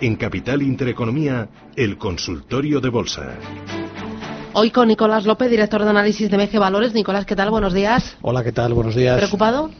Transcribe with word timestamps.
En 0.00 0.16
Capital 0.16 0.62
Intereconomía, 0.62 1.46
el 1.76 1.98
consultorio 1.98 2.80
de 2.80 2.88
bolsa. 2.88 3.34
Hoy 4.54 4.70
con 4.70 4.88
Nicolás 4.88 5.26
López, 5.26 5.50
director 5.50 5.84
de 5.84 5.90
análisis 5.90 6.30
de 6.30 6.38
MG 6.38 6.58
Valores. 6.58 6.94
Nicolás, 6.94 7.26
¿qué 7.26 7.36
tal? 7.36 7.50
Buenos 7.50 7.74
días. 7.74 8.16
Hola, 8.22 8.42
¿qué 8.42 8.50
tal? 8.50 8.72
Buenos 8.72 8.94
días. 8.94 9.18
¿Preocupado? 9.18 9.70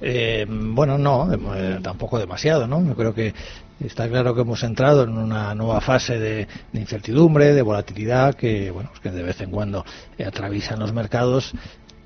Eh, 0.00 0.46
bueno, 0.48 0.96
no, 0.96 1.28
eh, 1.32 1.78
tampoco 1.82 2.18
demasiado, 2.18 2.66
¿no? 2.66 2.82
Yo 2.86 2.94
creo 2.94 3.12
que 3.12 3.34
está 3.80 4.08
claro 4.08 4.34
que 4.34 4.40
hemos 4.40 4.62
entrado 4.62 5.04
en 5.04 5.10
una 5.10 5.54
nueva 5.54 5.82
fase 5.82 6.18
de, 6.18 6.48
incertidumbre, 6.72 7.52
de 7.52 7.62
volatilidad, 7.62 8.34
que, 8.34 8.70
bueno, 8.70 8.90
que 9.02 9.10
de 9.10 9.22
vez 9.22 9.40
en 9.42 9.50
cuando 9.50 9.84
atraviesan 10.24 10.80
los 10.80 10.92
mercados 10.94 11.52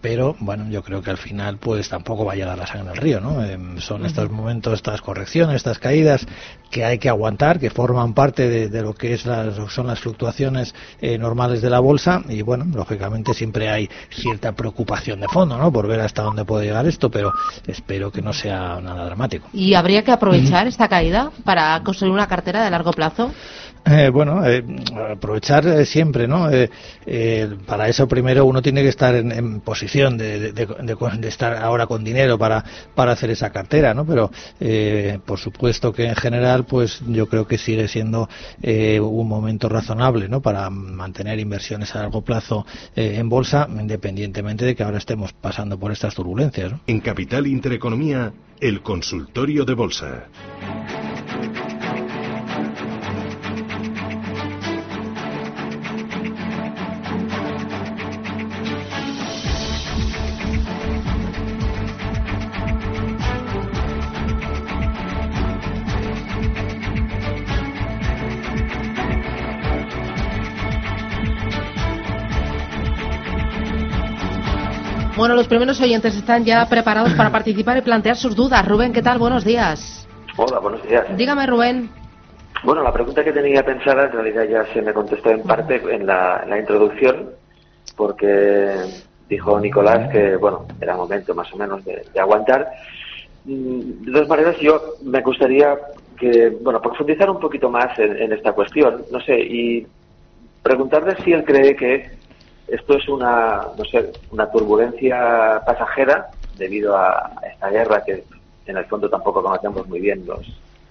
pero 0.00 0.36
bueno, 0.40 0.68
yo 0.68 0.82
creo 0.82 1.02
que 1.02 1.10
al 1.10 1.16
final 1.16 1.58
pues 1.58 1.88
tampoco 1.88 2.24
va 2.24 2.32
a 2.32 2.36
llegar 2.36 2.56
la 2.56 2.66
sangre 2.66 2.90
al 2.90 2.96
río, 2.96 3.20
¿no? 3.20 3.42
Em, 3.44 3.78
son 3.78 4.04
estos 4.06 4.30
momentos, 4.30 4.74
estas 4.74 5.00
correcciones, 5.00 5.56
estas 5.56 5.78
caídas 5.78 6.26
que 6.70 6.84
hay 6.84 6.98
que 6.98 7.08
aguantar, 7.08 7.58
que 7.58 7.70
forman 7.70 8.12
parte 8.12 8.68
de, 8.68 8.82
lo 8.82 8.94
que 8.94 9.14
es 9.14 9.24
las, 9.24 9.54
son 9.72 9.86
las 9.86 10.00
fluctuaciones 10.00 10.74
eh, 11.00 11.16
normales 11.18 11.62
de 11.62 11.70
la 11.70 11.80
bolsa 11.80 12.22
y 12.28 12.42
bueno, 12.42 12.66
lógicamente 12.74 13.34
siempre 13.34 13.68
hay 13.68 13.88
cierta 14.10 14.52
preocupación 14.52 15.20
de 15.20 15.28
fondo, 15.28 15.56
¿no? 15.56 15.72
Por 15.72 15.86
ver 15.86 16.00
hasta 16.00 16.22
dónde 16.22 16.44
puede 16.44 16.66
llegar 16.66 16.86
esto, 16.86 17.10
pero 17.10 17.32
espero 17.66 18.10
que 18.10 18.22
no 18.22 18.32
sea 18.32 18.80
nada 18.80 19.04
dramático. 19.06 19.48
¿Y 19.52 19.74
habría 19.74 20.02
que 20.02 20.12
aprovechar 20.12 20.66
esta 20.66 20.88
caída 20.88 21.30
para 21.44 21.80
construir 21.82 22.12
una 22.12 22.26
cartera 22.26 22.64
de 22.64 22.70
largo 22.70 22.92
plazo? 22.92 23.32
Eh, 23.88 24.10
bueno, 24.12 24.44
eh, 24.44 24.64
aprovechar 25.12 25.64
eh, 25.68 25.86
siempre, 25.86 26.26
¿no? 26.26 26.48
para 27.66 27.88
eso 27.88 28.08
primero 28.08 28.44
uno 28.44 28.60
tiene 28.60 28.82
que 28.82 28.88
estar 28.88 29.14
en, 29.14 29.60
posición 29.60 29.85
de, 30.18 31.28
estar 31.28 31.54
ahora 31.56 31.86
con 31.86 32.04
dinero 32.04 32.38
para, 32.38 32.64
para 32.94 33.12
hacer 33.12 33.30
esa 33.30 33.50
cartera, 33.50 33.94
¿no? 33.94 34.04
Pero 34.04 34.30
por 35.24 35.38
supuesto 35.38 35.92
que 35.92 36.06
en 36.06 36.16
general, 36.16 36.64
pues 36.64 37.00
yo 37.06 37.28
creo 37.28 37.46
que 37.46 37.58
sigue 37.58 37.88
siendo 37.88 38.28
un 38.62 39.28
momento 39.28 39.68
razonable, 39.68 40.28
¿no? 40.28 40.40
Para 40.40 40.70
mantener 40.70 41.38
inversiones 41.38 41.94
a 41.94 42.00
largo 42.00 42.22
plazo 42.22 42.66
en 42.94 43.28
bolsa, 43.28 43.68
independientemente 43.68 44.64
de 44.64 44.74
que 44.74 44.82
ahora 44.82 44.98
estemos 44.98 45.32
pasando 45.32 45.78
por 45.78 45.92
estas 45.92 46.14
turbulencias. 46.14 46.72
En 46.86 47.00
Capital 47.00 47.46
Intereconomía, 47.46 48.32
el 48.60 48.82
consultorio 48.82 49.64
de 49.64 49.74
bolsa. 49.74 50.28
Bueno, 75.16 75.34
los 75.34 75.48
primeros 75.48 75.80
oyentes 75.80 76.14
están 76.14 76.44
ya 76.44 76.66
preparados 76.68 77.14
para 77.14 77.32
participar 77.32 77.78
y 77.78 77.80
plantear 77.80 78.16
sus 78.16 78.36
dudas. 78.36 78.68
Rubén, 78.68 78.92
¿qué 78.92 79.00
tal? 79.00 79.18
Buenos 79.18 79.46
días. 79.46 80.06
Hola, 80.36 80.58
buenos 80.58 80.86
días. 80.86 81.06
Dígame, 81.16 81.46
Rubén. 81.46 81.88
Bueno, 82.62 82.82
la 82.82 82.92
pregunta 82.92 83.24
que 83.24 83.32
tenía 83.32 83.64
pensada 83.64 84.04
en 84.04 84.12
realidad 84.12 84.44
ya 84.44 84.74
se 84.74 84.82
me 84.82 84.92
contestó 84.92 85.30
en 85.30 85.42
parte 85.42 85.80
en 85.88 86.04
la, 86.06 86.44
introducción, 86.58 87.30
porque 87.96 88.76
dijo 89.26 89.58
Nicolás 89.58 90.10
que, 90.12 90.36
bueno, 90.36 90.66
era 90.82 90.96
momento 90.96 91.34
más 91.34 91.50
o 91.50 91.56
menos 91.56 91.82
de, 91.86 92.04
aguantar. 92.20 92.70
Mm, 93.46 94.04
de 94.04 94.12
todas 94.12 94.28
maneras, 94.28 94.56
yo 94.60 94.82
me 95.02 95.22
gustaría 95.22 95.78
que, 96.18 96.50
bueno, 96.60 96.82
profundizar 96.82 97.30
un 97.30 97.40
poquito 97.40 97.70
más 97.70 97.98
en, 97.98 98.18
en 98.18 98.32
esta 98.34 98.52
cuestión, 98.52 99.02
no 99.10 99.20
sé, 99.20 99.40
y 99.40 99.86
preguntarle 100.62 101.16
si 101.24 101.32
él 101.32 101.42
cree 101.42 101.74
que 101.74 102.25
esto 102.68 102.96
es 102.96 103.08
una, 103.08 103.68
no 103.76 103.84
sé, 103.84 104.12
una 104.30 104.50
turbulencia 104.50 105.62
pasajera 105.64 106.28
debido 106.58 106.96
a 106.96 107.30
esta 107.52 107.70
guerra 107.70 108.02
que 108.04 108.24
en 108.66 108.76
el 108.76 108.84
fondo 108.86 109.08
tampoco 109.08 109.42
conocemos 109.42 109.86
muy 109.86 110.00
bien 110.00 110.24
los, 110.26 110.40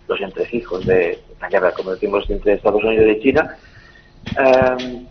los 0.07 0.21
entresijos 0.21 0.85
de 0.85 1.11
esta 1.11 1.49
guerra, 1.49 1.71
como 1.71 1.91
decimos, 1.91 2.29
entre 2.29 2.53
Estados 2.53 2.83
Unidos 2.83 3.17
y 3.17 3.21
China. 3.21 3.55
Em, 4.37 5.05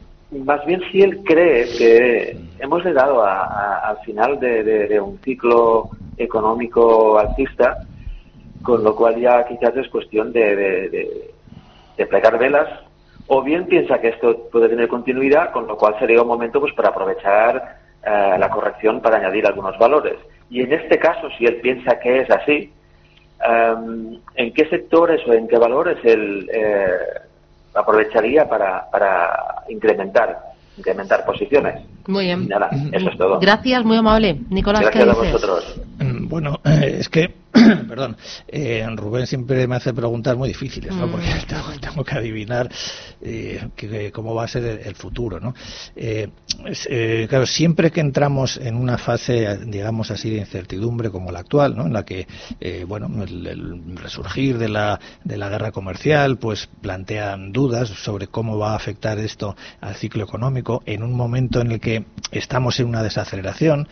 más 0.45 0.65
bien 0.65 0.81
si 0.91 1.03
él 1.03 1.23
cree 1.25 1.65
que 1.77 2.39
hemos 2.59 2.85
llegado 2.85 3.23
al 3.25 3.99
final 4.05 4.41
de, 4.41 5.01
un 5.01 5.19
ciclo 5.19 5.91
económico 6.17 7.19
alcista, 7.19 7.79
con 8.63 8.83
lo 8.83 8.97
cual 8.97 9.21
ya 9.21 9.45
quizás 9.47 9.77
es 9.77 9.89
cuestión 9.89 10.33
de, 10.33 10.57
de 11.97 12.07
plegar 12.07 12.39
velas 12.39 12.84
o 13.27 13.43
bien 13.43 13.67
piensa 13.67 14.01
que 14.01 14.09
esto 14.09 14.49
puede 14.51 14.69
tener 14.69 14.89
continuidad, 14.89 15.53
con 15.53 15.67
lo 15.67 15.77
cual 15.77 15.97
sería 15.99 16.23
un 16.23 16.29
momento 16.29 16.61
pues 16.61 16.75
para 16.75 16.91
aprovechar 16.91 17.79
eh, 18.05 18.37
la 18.39 18.51
corrección 18.51 19.01
para 19.01 19.17
añadir 19.17 19.47
algunos 19.47 19.79
valores. 19.79 20.17
Y 20.51 20.61
en 20.61 20.73
este 20.73 20.99
caso, 20.99 21.29
si 21.39 21.47
él 21.47 21.57
piensa 21.57 21.99
que 21.99 22.21
es 22.21 22.31
así, 22.31 22.71
em, 23.43 24.21
¿en 24.35 24.53
qué 24.53 24.69
sectores 24.69 25.27
o 25.27 25.33
en 25.33 25.49
qué 25.49 25.57
valores 25.57 25.97
él 26.05 26.49
eh, 26.53 26.87
aprovecharía 27.75 28.49
para, 28.49 28.91
para 28.91 29.65
incrementar 29.69 30.39
incrementar 30.77 31.25
posiciones? 31.25 31.83
Muy 32.07 32.25
bien. 32.25 32.49
nada, 32.49 32.69
eso 32.93 33.09
es 33.09 33.17
todo. 33.17 33.39
Gracias, 33.41 33.85
muy 33.85 33.97
amable. 33.97 34.41
Nicolás, 34.51 34.83
Gracias 34.83 35.09
a 35.09 35.15
vosotros. 35.15 35.81
Bueno, 36.29 36.61
es 36.65 37.09
que 37.09 37.45
perdón, 37.89 38.17
eh, 38.49 38.85
Rubén 38.97 39.27
siempre 39.27 39.67
me 39.69 39.77
hace 39.77 39.95
preguntas 39.95 40.37
muy 40.37 40.49
difíciles, 40.49 40.93
¿no? 40.95 41.09
Porque 41.09 41.27
mm. 41.27 41.81
tengo, 41.81 42.05
que 42.05 42.15
adivinar 42.17 42.69
eh, 43.23 44.11
cómo 44.13 44.35
va 44.35 44.45
a 44.45 44.49
ser 44.49 44.83
el, 44.85 44.95
futuro, 44.97 45.39
¿no? 45.39 45.55
Eh, 45.95 46.29
eh, 46.89 47.27
claro, 47.29 47.47
siempre 47.47 47.93
que 47.93 48.01
entramos 48.01 48.57
en 48.57 48.75
una 48.75 48.99
fase, 48.99 49.59
digamos 49.67 50.11
así, 50.11 50.31
de 50.31 50.39
incertidumbre 50.39 51.11
como 51.11 51.31
la 51.31 51.41
actual, 51.41 51.77
¿no? 51.77 51.87
En 51.87 51.93
la 51.93 52.05
que, 52.05 52.27
bueno, 52.89 53.09
el, 53.23 53.97
resurgir 53.97 54.59
de 54.59 54.69
la, 54.69 54.99
de 55.23 55.37
la 55.37 55.49
guerra 55.49 55.71
comercial, 55.71 56.39
pues 56.39 56.69
plantean 56.81 57.53
dudas 57.53 57.89
sobre 57.89 58.27
cómo 58.27 58.59
va 58.59 58.73
a 58.73 58.77
afectar 58.77 59.19
esto 59.19 59.57
al 59.81 59.95
ciclo 59.95 60.25
económico 60.25 60.83
en 60.87 61.03
un 61.03 61.13
momento 61.13 61.61
en 61.61 61.73
el 61.73 61.81
que 61.81 62.05
estamos 62.33 62.81
en 62.81 62.87
una 62.87 63.03
desaceleración, 63.03 63.89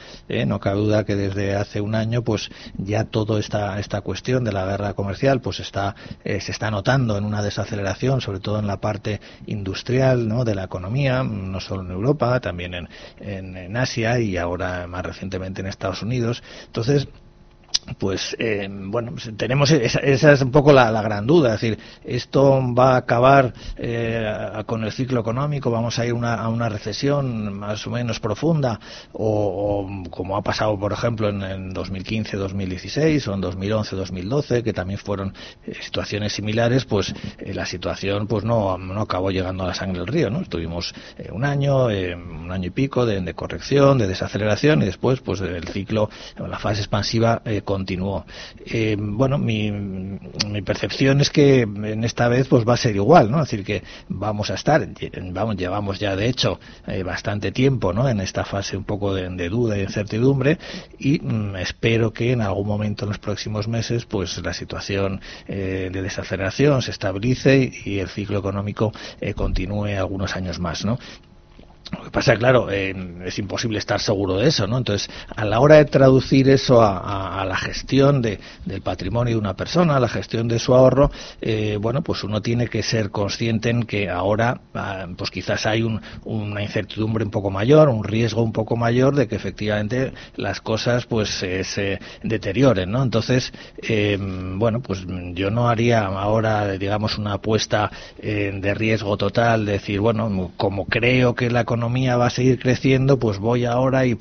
no 0.47 0.59
cabe 0.59 0.81
duda 0.81 1.05
que 1.05 1.15
desde 1.15 1.55
hace 1.55 1.81
un 1.81 1.95
año, 1.95 2.22
pues 2.23 2.51
ya 2.77 3.05
todo 3.05 3.39
está 3.39 3.79
esta, 3.79 4.01
cuestión 4.01 4.45
de 4.45 4.53
la 4.53 4.65
guerra 4.65 4.95
comercial 4.95 5.41
pues 5.41 5.61
está, 5.61 5.95
eh, 6.25 6.41
se 6.41 6.53
está 6.53 6.71
notando 6.71 7.17
en 7.17 7.25
una 7.25 7.43
desaceleración, 7.43 8.21
sobre 8.21 8.41
todo 8.41 8.59
en 8.59 8.67
la 8.67 8.81
parte 8.81 9.21
industrial 9.47 10.29
¿no? 10.29 10.45
de 10.45 10.55
la 10.55 10.65
economía, 10.65 11.23
no 11.23 11.61
solo 11.61 11.83
en 11.83 11.91
Europa, 11.91 12.41
también 12.41 12.75
en, 12.75 12.89
en 13.57 13.77
Asia 13.77 14.19
y 14.19 14.37
ahora 14.37 14.87
más 14.87 15.05
recientemente 15.05 15.61
en 15.61 15.67
Estados 15.67 16.03
Unidos. 16.03 16.43
Entonces, 16.67 17.09
pues 17.99 18.37
eh, 18.39 18.69
bueno, 18.71 19.13
pues 19.13 19.31
tenemos 19.37 19.71
esa, 19.71 20.01
esa, 20.01 20.33
es 20.33 20.43
un 20.43 20.51
poco 20.51 20.73
la, 20.73 20.91
gran 21.03 21.27
duda, 21.27 21.55
es 21.55 21.61
decir, 21.61 21.79
esto 22.05 22.61
va 22.75 22.95
a 22.95 22.97
acabar 22.99 23.53
eh, 23.77 24.63
con 24.67 24.85
el 24.85 24.93
ciclo 24.93 25.21
económico, 25.21 25.71
vamos 25.71 25.99
a 25.99 26.07
ir 26.07 26.13
a 26.13 26.49
una 26.49 26.69
recesión 26.69 27.59
más 27.59 27.87
o 27.87 27.91
menos 27.91 28.21
profunda, 28.21 28.79
o, 29.13 29.89
como 30.11 30.37
ha 30.37 30.43
pasado, 30.43 30.79
por 30.79 30.93
ejemplo, 30.93 31.29
en, 31.29 31.73
2015-2016 31.73 33.29
o 33.29 33.35
en 33.35 33.43
2011-2012, 33.43 34.63
que 34.63 34.73
también 34.73 34.99
fueron 34.99 35.35
eh, 35.67 35.75
situaciones 35.81 36.33
similares, 36.33 36.85
pues 36.85 37.15
la 37.45 37.67
situación 37.67 38.27
pues 38.27 38.45
no, 38.45 38.79
no 38.79 39.01
acabó 39.01 39.31
llegando 39.31 39.65
a 39.65 39.69
la 39.69 39.75
sangre 39.75 40.01
del 40.01 40.07
río, 40.07 40.31
¿no? 40.31 40.43
Tuvimos 40.43 40.95
un 41.31 41.45
año, 41.45 41.87
un 41.87 42.51
año 42.51 42.69
y 42.69 42.71
pico 42.71 43.07
de, 43.07 43.35
corrección, 43.35 43.99
de 43.99 44.07
desaceleración 44.07 44.83
y 44.83 44.87
después, 44.87 45.21
pues 45.21 45.41
el 45.41 45.67
ciclo, 45.69 46.11
la 46.37 46.59
fase 46.59 46.81
expansiva 46.81 47.43
continuó. 47.73 48.27
bueno, 48.99 49.39
mi, 49.39 49.73
percepción 50.65 51.21
es 51.23 51.31
que 51.31 51.61
en 51.63 52.05
esta 52.05 52.29
vez 52.29 52.49
pues 52.49 52.69
va 52.69 52.75
a 52.75 52.77
ser 52.77 52.97
igual, 52.97 53.31
¿no? 53.31 53.39
Es 53.43 53.51
decir, 53.51 53.65
que 53.65 53.83
vamos 54.09 54.51
a 54.51 54.55
estar, 54.55 54.87
vamos, 55.33 55.57
llevamos 55.57 55.99
ya 55.99 56.15
de 56.17 56.29
hecho 56.29 56.61
bastante 57.05 57.51
tiempo, 57.51 57.95
¿no? 57.95 58.09
En 58.09 58.21
esta 58.21 58.45
fase 58.45 58.77
un 58.77 58.85
poco 58.85 59.15
de, 59.15 59.49
duda 59.49 59.79
y 59.79 59.83
incertidumbre 59.83 60.59
y 60.99 61.19
mm, 61.19 61.57
espero 61.57 62.13
que 62.13 62.33
en 62.33 62.43
algún 62.43 62.67
momento 62.67 63.05
en 63.05 63.11
los 63.11 63.19
próximos 63.19 63.69
meses 63.69 64.05
pues 64.05 64.37
la 64.43 64.53
situación 64.53 65.21
de 65.47 65.91
desaceleración 65.91 66.83
se 66.83 66.91
estabilice 66.91 67.73
y 67.85 67.99
el 67.99 68.09
ciclo 68.09 68.39
económico 68.39 68.93
continúe 69.35 69.97
algunos 69.99 70.37
años 70.37 70.59
más, 70.59 70.85
¿no? 70.85 70.99
Pasa, 72.13 72.37
claro, 72.37 72.71
es 72.71 73.39
imposible 73.39 73.79
estar 73.79 73.99
seguro 73.99 74.37
de 74.37 74.49
eso, 74.49 74.67
¿no? 74.67 74.77
Entonces, 74.77 75.09
a 75.35 75.47
la 75.47 75.61
hora 75.61 75.77
de 75.77 75.87
traducir 75.87 76.49
eso 76.51 76.83
a, 76.83 77.43
la 77.49 77.57
gestión 77.57 78.21
de, 78.21 78.39
del 78.67 78.83
patrimonio 78.83 79.35
de 79.35 79.41
una 79.41 79.57
persona, 79.57 79.97
a 79.97 80.01
la 80.01 80.09
gestión 80.09 80.47
de 80.47 80.59
su 80.59 80.75
ahorro, 80.75 81.11
eh, 81.41 81.79
bueno, 81.81 82.03
pues 82.03 82.23
uno 82.23 82.43
tiene 82.43 82.69
que 82.69 82.83
ser 82.83 83.11
consciente 83.11 83.71
en 83.71 83.85
que 83.85 84.11
ahora, 84.11 84.61
ah, 84.75 85.07
pues 85.17 85.31
quizás 85.31 85.65
hay 85.65 85.83
una 86.25 86.63
incertidumbre 86.63 87.25
un 87.25 87.31
poco 87.31 87.51
mayor, 87.51 87.89
un 87.89 88.05
riesgo 88.05 88.43
un 88.43 88.53
poco 88.53 88.77
mayor 88.77 89.15
de 89.15 89.27
que 89.27 89.37
efectivamente 89.37 90.13
las 90.37 90.61
cosas, 90.61 91.07
pues, 91.07 91.31
se 91.31 91.99
deterioren, 92.23 92.91
¿no? 92.91 93.03
Entonces, 93.03 93.55
eh, 93.83 94.19
bueno, 94.21 94.81
pues 94.81 95.07
yo 95.33 95.51
no 95.51 95.69
haría 95.69 96.05
ahora, 96.05 96.69
digamos, 96.73 97.17
una 97.17 97.35
apuesta 97.35 97.91
eh, 98.19 98.53
de 98.55 98.75
riesgo 98.75 99.17
total, 99.17 99.65
de 99.65 99.73
decir, 99.73 100.01
bueno, 100.01 100.53
como 100.59 100.85
creo 100.85 101.35
que 101.35 101.51
la 101.51 101.63
economía 101.63 102.02
va 102.11 102.27
a 102.27 102.31
seguir 102.31 102.59
creciendo, 102.59 103.19
pues 103.19 103.39
voy 103.39 103.65
ahora 103.65 104.07
y, 104.07 104.17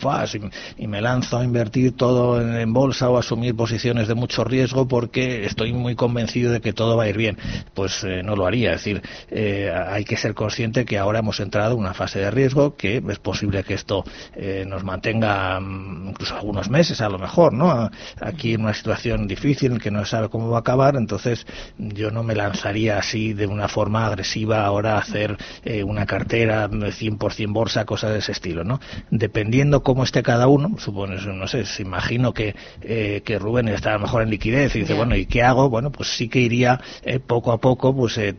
y, 0.78 0.88
me 0.88 1.02
lanzo 1.02 1.38
a 1.38 1.44
invertir 1.44 1.96
todo 1.96 2.42
en, 2.42 2.74
bolsa 2.74 3.10
o 3.10 3.18
a 3.18 3.20
asumir 3.20 3.56
posiciones 3.56 4.08
de 4.08 4.16
mucho 4.16 4.44
riesgo 4.44 4.88
porque 4.88 5.46
estoy 5.46 5.74
muy 5.74 5.96
convencido 5.96 6.52
de 6.52 6.62
que 6.62 6.74
todo 6.74 6.98
va 6.98 7.04
a 7.04 7.10
ir 7.10 7.18
bien. 7.18 7.38
Pues 7.74 8.04
eh, 8.04 8.22
no 8.24 8.36
lo 8.36 8.46
haría. 8.46 8.74
Es 8.74 8.84
decir, 8.84 9.02
eh, 9.30 9.72
hay 9.72 10.06
que 10.06 10.18
ser 10.18 10.34
consciente 10.34 10.86
que 10.86 10.98
ahora 10.98 11.20
hemos 11.20 11.40
entrado 11.40 11.74
en 11.74 11.80
una 11.80 11.94
fase 11.94 12.20
de 12.20 12.32
riesgo, 12.32 12.76
que 12.76 13.04
es 13.08 13.20
posible 13.20 13.64
que 13.64 13.74
esto 13.74 14.04
eh, 14.36 14.66
nos 14.68 14.84
mantenga 14.84 15.60
mm, 15.60 16.10
incluso 16.10 16.36
algunos 16.36 16.70
meses 16.70 17.02
a 17.02 17.10
lo 17.10 17.20
mejor, 17.20 17.54
¿no? 17.54 17.90
Aquí 18.20 18.54
en 18.54 18.62
una 18.62 18.74
situación 18.74 19.28
difícil 19.28 19.80
que 19.80 19.92
no 19.92 20.06
sabe 20.06 20.30
cómo 20.30 20.50
va 20.50 20.58
a 20.58 20.62
acabar, 20.62 20.96
entonces 20.96 21.46
yo 21.78 22.12
no 22.12 22.24
me 22.24 22.36
lanzaría 22.36 22.98
así 22.98 23.34
de 23.34 23.48
una 23.48 23.68
forma 23.68 24.06
agresiva 24.06 24.66
ahora 24.66 24.96
a 24.96 25.00
hacer 25.00 25.38
una 25.86 26.06
cartera 26.06 26.70
100% 26.70 27.40
en 27.40 27.54
bolsa, 27.72 27.86
cosas 27.86 28.12
de 28.12 28.20
ese 28.20 28.34
estilo, 28.34 28.64
¿no? 28.64 28.80
Dependiendo 29.10 29.82
cómo 29.82 30.04
esté 30.04 30.24
cada 30.24 30.48
uno, 30.48 30.78
supones, 30.78 31.26
no 31.26 31.48
sé, 31.48 31.66
se 31.66 31.82
imagino 31.82 32.34
que, 32.34 32.56
eh, 32.82 33.22
que 33.24 33.40
Rubén 33.40 33.70
está 33.70 33.92
a 33.92 33.94
lo 33.94 34.02
mejor 34.02 34.24
en 34.24 34.30
liquidez 34.30 34.76
y 34.76 34.80
dice, 34.80 34.94
bueno, 34.94 35.16
¿y 35.16 35.26
qué 35.26 35.42
hago? 35.42 35.70
Bueno, 35.70 35.92
pues 35.92 36.10
sí 36.10 36.28
que 36.28 36.40
iría 36.40 36.82
eh, 37.04 37.20
poco 37.20 37.52
a 37.52 37.60
poco, 37.60 37.96
pues 37.96 38.18
eh, 38.18 38.36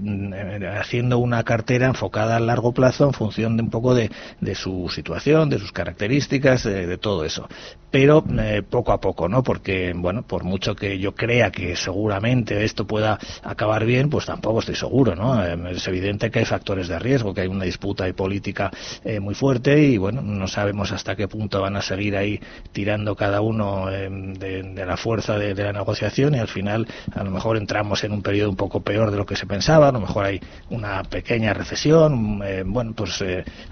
haciendo 0.79 1.19
una 1.19 1.43
cartera 1.45 1.87
enfocada 1.87 2.37
a 2.37 2.41
largo 2.41 2.73
plazo 2.73 3.07
en 3.07 3.13
función 3.15 3.57
de 3.57 3.63
un 3.63 3.71
poco 3.71 3.95
de, 3.95 4.11
de 4.41 4.55
su 4.55 4.91
situación, 4.95 5.49
de 5.49 5.59
sus 5.59 5.73
características, 5.73 6.65
de, 6.65 6.99
todo 6.99 7.25
eso. 7.25 7.49
Pero 7.91 8.25
poco 8.71 8.93
a 8.93 9.01
poco, 9.01 9.29
¿no? 9.29 9.43
Porque, 9.43 9.93
bueno, 9.95 10.23
por 10.23 10.45
mucho 10.45 10.75
que 10.75 10.99
yo 10.99 11.15
crea 11.15 11.51
que 11.51 11.77
seguramente 11.77 12.65
esto 12.65 12.87
pueda 12.87 13.19
acabar 13.43 13.85
bien, 13.85 14.09
pues 14.09 14.27
tampoco 14.27 14.61
estoy 14.61 14.77
seguro, 14.77 15.15
¿no? 15.15 15.43
es 15.43 15.87
evidente 15.89 16.31
que 16.31 16.41
hay 16.41 16.45
factores 16.45 16.89
de 16.89 16.99
riesgo, 16.99 17.35
que 17.35 17.43
hay 17.43 17.49
una 17.49 17.65
disputa 17.65 18.07
política 18.13 18.71
eh, 19.05 19.21
muy 19.23 19.35
fuerte 19.35 19.83
y 19.83 19.97
bueno, 19.97 20.21
no 20.21 20.47
sabemos 20.49 20.93
hasta 20.93 21.17
qué 21.17 21.29
punto 21.29 21.61
van 21.61 21.77
a 21.77 21.83
seguir 21.83 22.17
ahí 22.17 22.41
tirando 22.73 23.15
cada 23.17 23.41
uno 23.41 23.91
eh, 23.91 24.09
de, 24.11 24.85
la 24.85 24.97
fuerza 24.97 25.39
de, 25.39 25.55
la 25.55 25.73
negociación 25.73 26.35
y 26.35 26.39
al 26.39 26.49
final 26.49 26.87
a 27.15 27.23
lo 27.25 27.31
mejor 27.31 27.57
entramos 27.57 28.05
en 28.05 28.13
un 28.13 28.23
periodo 28.23 28.51
un 28.51 28.57
poco 28.57 28.81
peor 28.81 29.11
de 29.11 29.17
lo 29.17 29.25
que 29.25 29.37
se 29.37 29.47
pensaba, 29.47 29.89
a 29.89 29.93
lo 29.93 30.01
mejor 30.01 30.27
hay 30.27 30.41
una 30.71 31.03
pequeña 31.05 31.55
recesión, 31.55 32.43
eh, 32.45 32.65
bueno, 32.67 32.93
pues 32.95 33.23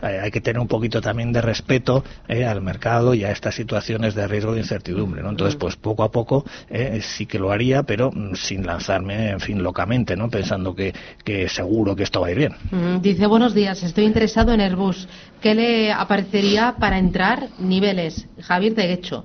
hay 0.00 0.30
que 0.30 0.40
tener 0.40 0.60
un 0.60 0.68
poquito 0.68 1.00
también 1.00 1.32
de 1.32 1.40
respeto 1.40 2.04
al 2.28 2.62
mercado 2.62 3.14
y 3.14 3.24
a 3.24 3.32
estas 3.32 3.54
situaciones 3.54 4.14
de 4.14 4.26
riesgo 4.28 4.52
de 4.52 4.60
incertidumbre, 4.60 5.22
¿no? 5.22 5.30
Entonces, 5.30 5.56
pues 5.56 5.76
poco 5.76 6.02
a 6.04 6.10
poco 6.10 6.44
sí 7.00 7.26
que 7.26 7.38
lo 7.38 7.50
haría, 7.50 7.82
pero 7.82 8.10
mm, 8.12 8.34
sin 8.34 8.64
lanzarme, 8.66 9.30
en 9.30 9.40
fin, 9.40 9.62
locamente, 9.62 10.16
¿no? 10.16 10.28
Pensando 10.28 10.74
que, 10.74 10.92
que 11.24 11.48
seguro 11.48 11.96
que 11.96 12.04
esto 12.04 12.20
va 12.20 12.28
a 12.28 12.30
ir 12.30 12.38
bien. 12.38 12.54
Mm, 12.70 13.00
dice, 13.00 13.26
buenos 13.26 13.54
días, 13.54 13.82
estoy 13.82 14.04
interesado 14.04 14.52
en 14.52 14.60
Airbus. 14.60 15.08
¿Qué 15.40 15.54
le 15.54 15.92
aparecería 15.92 16.76
para 16.78 16.98
entrar? 16.98 17.48
Niveles. 17.58 18.26
Javier 18.42 18.74
de 18.74 18.86
Guecho. 18.86 19.24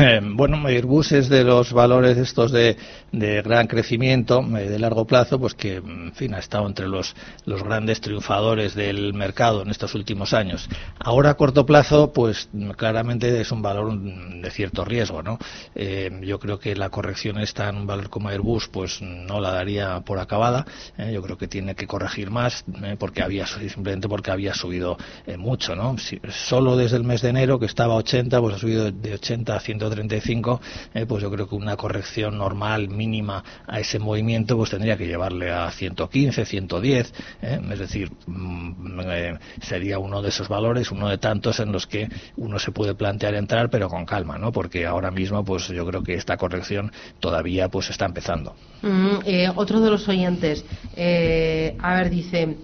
bueno, 0.22 0.66
Airbus 0.66 1.12
es 1.12 1.28
de 1.28 1.44
los 1.44 1.72
valores 1.72 2.16
estos 2.16 2.52
de, 2.52 2.76
de 3.12 3.42
gran 3.42 3.66
crecimiento, 3.66 4.40
eh, 4.56 4.68
de 4.68 4.78
largo 4.78 5.06
plazo, 5.06 5.38
pues 5.38 5.54
que, 5.54 5.76
en 5.76 6.12
fin, 6.14 6.34
ha 6.34 6.38
estado 6.38 6.66
entre 6.66 6.88
los, 6.88 7.14
grandes 7.46 8.00
triunfadores 8.00 8.74
del 8.74 9.12
mercado 9.14 9.62
en 9.62 9.70
estos 9.70 9.94
últimos 9.94 10.32
años. 10.32 10.68
Ahora, 10.98 11.30
a 11.30 11.34
corto 11.34 11.66
plazo, 11.66 12.12
pues 12.12 12.48
claramente 12.76 13.40
es 13.40 13.52
un 13.52 13.62
valor 13.62 13.98
de 13.98 14.50
cierto 14.50 14.84
riesgo, 14.84 15.22
¿no? 15.22 15.38
Eh, 15.74 16.10
yo 16.22 16.38
creo 16.38 16.58
que 16.58 16.74
la 16.74 16.90
corrección 16.90 17.38
está 17.38 17.68
en 17.68 17.76
un 17.76 17.86
valor 17.86 18.08
como 18.08 18.28
Airbus, 18.28 18.68
pues 18.68 19.02
no 19.02 19.40
la 19.40 19.52
daría 19.52 20.00
por 20.00 20.18
acabada. 20.18 20.64
¿eh? 20.96 21.10
yo 21.12 21.22
creo 21.22 21.36
que 21.36 21.48
tiene 21.48 21.74
que 21.74 21.86
corregir 21.86 22.30
más, 22.30 22.64
porque 22.98 23.22
había, 23.22 23.46
simplemente 23.46 24.08
porque 24.08 24.30
había 24.30 24.54
subido 24.54 24.96
mucho, 25.38 25.74
¿no? 25.74 25.96
solo 26.30 26.76
desde 26.76 26.96
el 26.96 27.04
mes 27.04 27.22
de 27.22 27.30
enero, 27.30 27.58
que 27.58 27.66
estaba 27.66 27.94
a 27.94 27.98
80, 27.98 28.40
pues 28.40 28.54
ha 28.54 28.58
subido 28.58 28.90
de 28.90 29.14
80 29.14 29.54
a 29.54 29.60
100 29.60 29.78
135, 29.90 30.60
eh, 30.94 31.06
pues 31.06 31.22
yo 31.22 31.30
creo 31.30 31.48
que 31.48 31.54
una 31.54 31.76
corrección 31.76 32.38
normal 32.38 32.88
mínima 32.88 33.42
a 33.66 33.80
ese 33.80 33.98
movimiento 33.98 34.56
pues 34.56 34.70
tendría 34.70 34.96
que 34.96 35.06
llevarle 35.06 35.50
a 35.50 35.70
115, 35.70 36.44
110, 36.44 37.14
eh, 37.42 37.60
es 37.72 37.78
decir, 37.78 38.10
mm, 38.26 39.00
eh, 39.06 39.38
sería 39.60 39.98
uno 39.98 40.22
de 40.22 40.28
esos 40.28 40.48
valores, 40.48 40.90
uno 40.90 41.08
de 41.08 41.18
tantos 41.18 41.60
en 41.60 41.72
los 41.72 41.86
que 41.86 42.08
uno 42.36 42.58
se 42.58 42.72
puede 42.72 42.94
plantear 42.94 43.34
entrar, 43.34 43.70
pero 43.70 43.88
con 43.88 44.04
calma, 44.04 44.38
¿no? 44.38 44.52
Porque 44.52 44.86
ahora 44.86 45.10
mismo, 45.10 45.44
pues 45.44 45.68
yo 45.68 45.86
creo 45.86 46.02
que 46.02 46.14
esta 46.14 46.36
corrección 46.36 46.92
todavía 47.18 47.68
pues 47.68 47.90
está 47.90 48.06
empezando. 48.06 48.54
Mm, 48.82 49.18
otro 49.56 49.80
de 49.80 49.90
los 49.90 50.08
oyentes, 50.08 50.64
a 50.96 51.94
ver, 51.94 52.10
dice. 52.10 52.56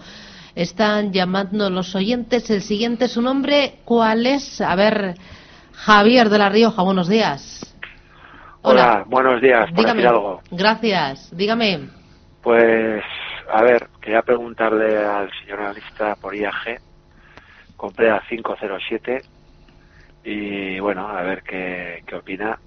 están 0.55 1.12
llamando 1.12 1.69
los 1.71 1.95
oyentes. 1.95 2.50
El 2.50 2.62
siguiente, 2.62 3.07
su 3.09 3.23
nombre, 3.23 3.75
¿cuál 3.85 4.26
es? 4.26 4.61
A 4.61 4.75
ver, 4.75 5.14
Javier 5.75 6.29
de 6.29 6.38
La 6.38 6.49
Rioja, 6.49 6.83
buenos 6.83 7.09
días. 7.09 7.59
Hola, 8.62 9.05
buenos 9.07 9.40
días, 9.40 9.69
por 9.71 9.79
Dígame. 9.79 10.02
decir 10.02 10.09
algo. 10.09 10.43
Gracias, 10.50 11.35
dígame. 11.35 11.88
Pues, 12.43 13.02
a 13.50 13.62
ver, 13.62 13.88
quería 14.02 14.21
preguntarle 14.23 14.99
al 14.99 15.31
señor 15.40 15.61
analista 15.61 16.14
por 16.17 16.35
IAG. 16.35 16.79
Compré 17.76 18.11
a 18.11 18.21
507 18.29 19.23
y 20.25 20.79
bueno, 20.81 21.09
a 21.09 21.23
ver 21.23 21.43
qué, 21.43 22.02
qué 22.07 22.17
opina. 22.17 22.59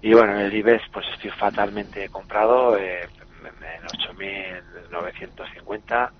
Y 0.00 0.12
bueno, 0.14 0.38
el 0.40 0.52
IBEX, 0.52 0.82
pues 0.92 1.06
estoy 1.14 1.30
fatalmente 1.30 2.08
comprado 2.08 2.76
eh, 2.76 3.08
en 3.44 3.88
8.950 3.88 6.10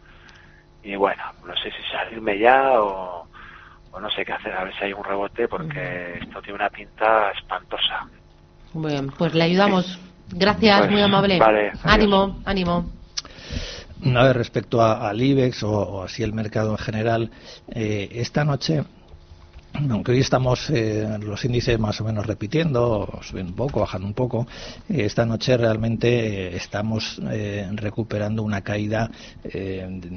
y 0.83 0.97
bueno, 0.97 1.23
no 1.45 1.55
sé 1.57 1.71
si 1.71 1.83
salirme 1.91 2.39
ya 2.39 2.81
o, 2.81 3.29
o 3.91 4.01
no 4.01 4.11
sé 4.11 4.25
qué 4.25 4.33
hacer, 4.33 4.53
a 4.53 4.65
ver 4.65 4.75
si 4.77 4.85
hay 4.85 4.93
un 4.93 5.05
rebote 5.05 5.49
porque 5.49 6.19
esto 6.19 6.41
tiene 6.43 6.57
una 6.57 6.71
pinta 6.71 7.31
espantosa. 7.33 8.09
Bien, 8.73 9.11
pues 9.11 9.35
le 9.35 9.45
ayudamos. 9.45 9.99
Gracias, 10.35 10.79
Pues, 10.79 10.91
muy 10.91 11.03
amable. 11.03 11.39
vale, 11.39 11.69
adiós. 11.69 11.81
ánimo, 11.85 12.43
ánimo. 12.47 12.91
A 14.17 14.25
ver, 14.25 14.37
respecto 14.37 14.81
a- 14.81 15.09
al 15.09 15.21
IBEX 15.21 15.63
o, 15.63 15.71
o 15.71 16.03
así 16.03 16.23
el 16.23 16.33
mercado 16.33 16.71
en 16.73 16.79
general, 16.79 17.31
eh, 17.69 18.09
esta 18.13 18.45
noche, 18.45 18.83
aunque 19.75 20.13
hoy 20.13 20.21
estamos 20.21 20.71
eh, 20.71 21.19
los 21.21 21.45
índices 21.45 21.79
más 21.79 22.01
o 22.01 22.05
menos 22.05 22.27
repitiendo, 22.27 23.21
suben 23.23 23.49
un 23.49 23.55
poco, 23.55 23.81
bajan 23.81 24.05
un 24.05 24.15
poco, 24.15 24.47
eh, 24.89 25.05
esta 25.05 25.27
noche 25.27 25.57
realmente 25.57 26.09
eh, 26.09 26.57
estamos 26.57 27.21
eh, 27.31 27.69
recuperando 27.73 28.43
una 28.43 28.63
caída 28.63 29.11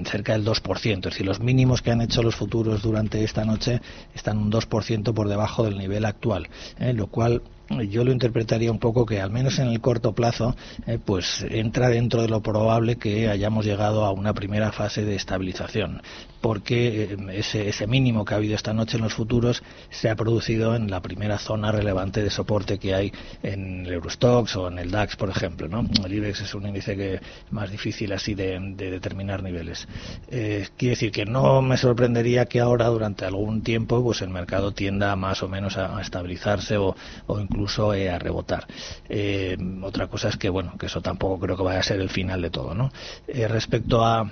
cerca 0.06 0.34
del 0.34 0.46
2%. 0.46 0.98
Es 0.98 1.02
decir, 1.02 1.26
los 1.26 1.40
mínimos 1.40 1.82
que 1.82 1.92
han 1.92 2.02
hecho 2.02 2.22
los 2.22 2.36
futuros 2.36 2.82
durante 2.82 3.24
esta 3.24 3.46
noche 3.46 3.82
están 4.14 4.38
un 4.38 4.52
2% 4.52 5.14
por 5.14 5.28
debajo 5.28 5.64
del 5.64 5.78
nivel 5.78 6.06
actual, 6.06 6.48
lo 6.94 7.08
cual 7.08 7.42
yo 7.90 8.04
lo 8.04 8.12
interpretaría 8.12 8.72
un 8.72 8.80
poco 8.80 9.06
que 9.06 9.22
al 9.22 9.32
menos 9.32 9.60
en 9.60 9.68
el 9.68 9.82
corto 9.82 10.14
plazo 10.14 10.56
eh, 10.86 11.00
pues 11.04 11.46
entra 11.50 11.90
dentro 11.90 12.22
de 12.22 12.28
lo 12.28 12.42
probable 12.42 12.98
que 12.98 13.30
hayamos 13.30 13.66
llegado 13.66 14.06
a 14.06 14.12
una 14.12 14.34
primera 14.34 14.72
fase 14.72 15.04
de 15.04 15.16
estabilización 15.16 16.02
porque 16.42 17.04
eh, 17.04 17.18
ese, 17.34 17.68
ese 17.68 17.88
mínimo 17.88 18.24
que 18.24 18.36
ha 18.36 18.38
habido 18.38 18.56
esta 18.56 18.74
noche 18.74 18.98
en 18.98 19.04
los 19.04 19.16
futuros 19.16 19.64
se 19.90 20.10
ha 20.10 20.16
producido 20.16 20.76
en 20.76 20.92
la 20.92 21.02
primera 21.02 21.40
zona 21.40 21.72
relevante 21.72 22.22
de 22.22 22.30
soporte 22.30 22.78
que 22.78 22.94
hay 22.94 23.12
en 23.42 23.88
el 23.88 23.94
Eurostox 23.94 24.56
o 24.58 24.68
en 24.68 24.78
el 24.78 24.92
DAX 24.92 25.16
por 25.16 25.30
ejemplo 25.30 25.68
el 26.06 26.14
IBEX 26.14 26.42
es 26.42 26.54
un 26.54 26.68
índice 26.68 26.96
que 26.96 27.20
más 27.50 27.72
difícil 27.72 28.14
así 28.14 28.36
de, 28.36 28.60
de 28.76 28.92
determinar 28.92 29.42
niveles. 29.42 29.88
Eh, 30.30 30.68
quiere 30.78 30.92
decir 30.92 31.12
que 31.12 31.26
no 31.26 31.62
me 31.62 31.78
sorprendería 31.78 32.46
que 32.46 32.60
ahora 32.60 32.88
durante 32.88 33.26
algún 33.26 33.64
tiempo 33.64 34.04
pues 34.04 34.22
el 34.22 34.30
mercado 34.30 34.72
tienda 34.72 35.16
más 35.16 35.42
o 35.42 35.50
menos 35.50 35.78
a, 35.78 35.98
a 35.98 36.02
estabilizarse 36.02 36.78
o, 36.78 36.96
o 37.28 37.40
incluso 37.40 37.55
eh, 37.94 38.10
a 38.10 38.20
rebotar. 38.20 38.68
Eh, 39.10 39.58
otra 39.84 40.08
cosa 40.08 40.30
es 40.30 40.38
que 40.38 40.50
bueno 40.50 40.78
que 40.78 40.88
eso 40.88 41.02
tampoco 41.02 41.40
creo 41.40 41.58
que 41.58 41.64
vaya 41.64 41.80
a 41.80 41.84
ser 41.84 42.00
el 42.00 42.10
final 42.10 42.42
de 42.42 42.50
todo, 42.50 42.74
¿no? 42.74 42.92
Eh, 43.28 43.48
respecto 43.48 44.06
a 44.06 44.32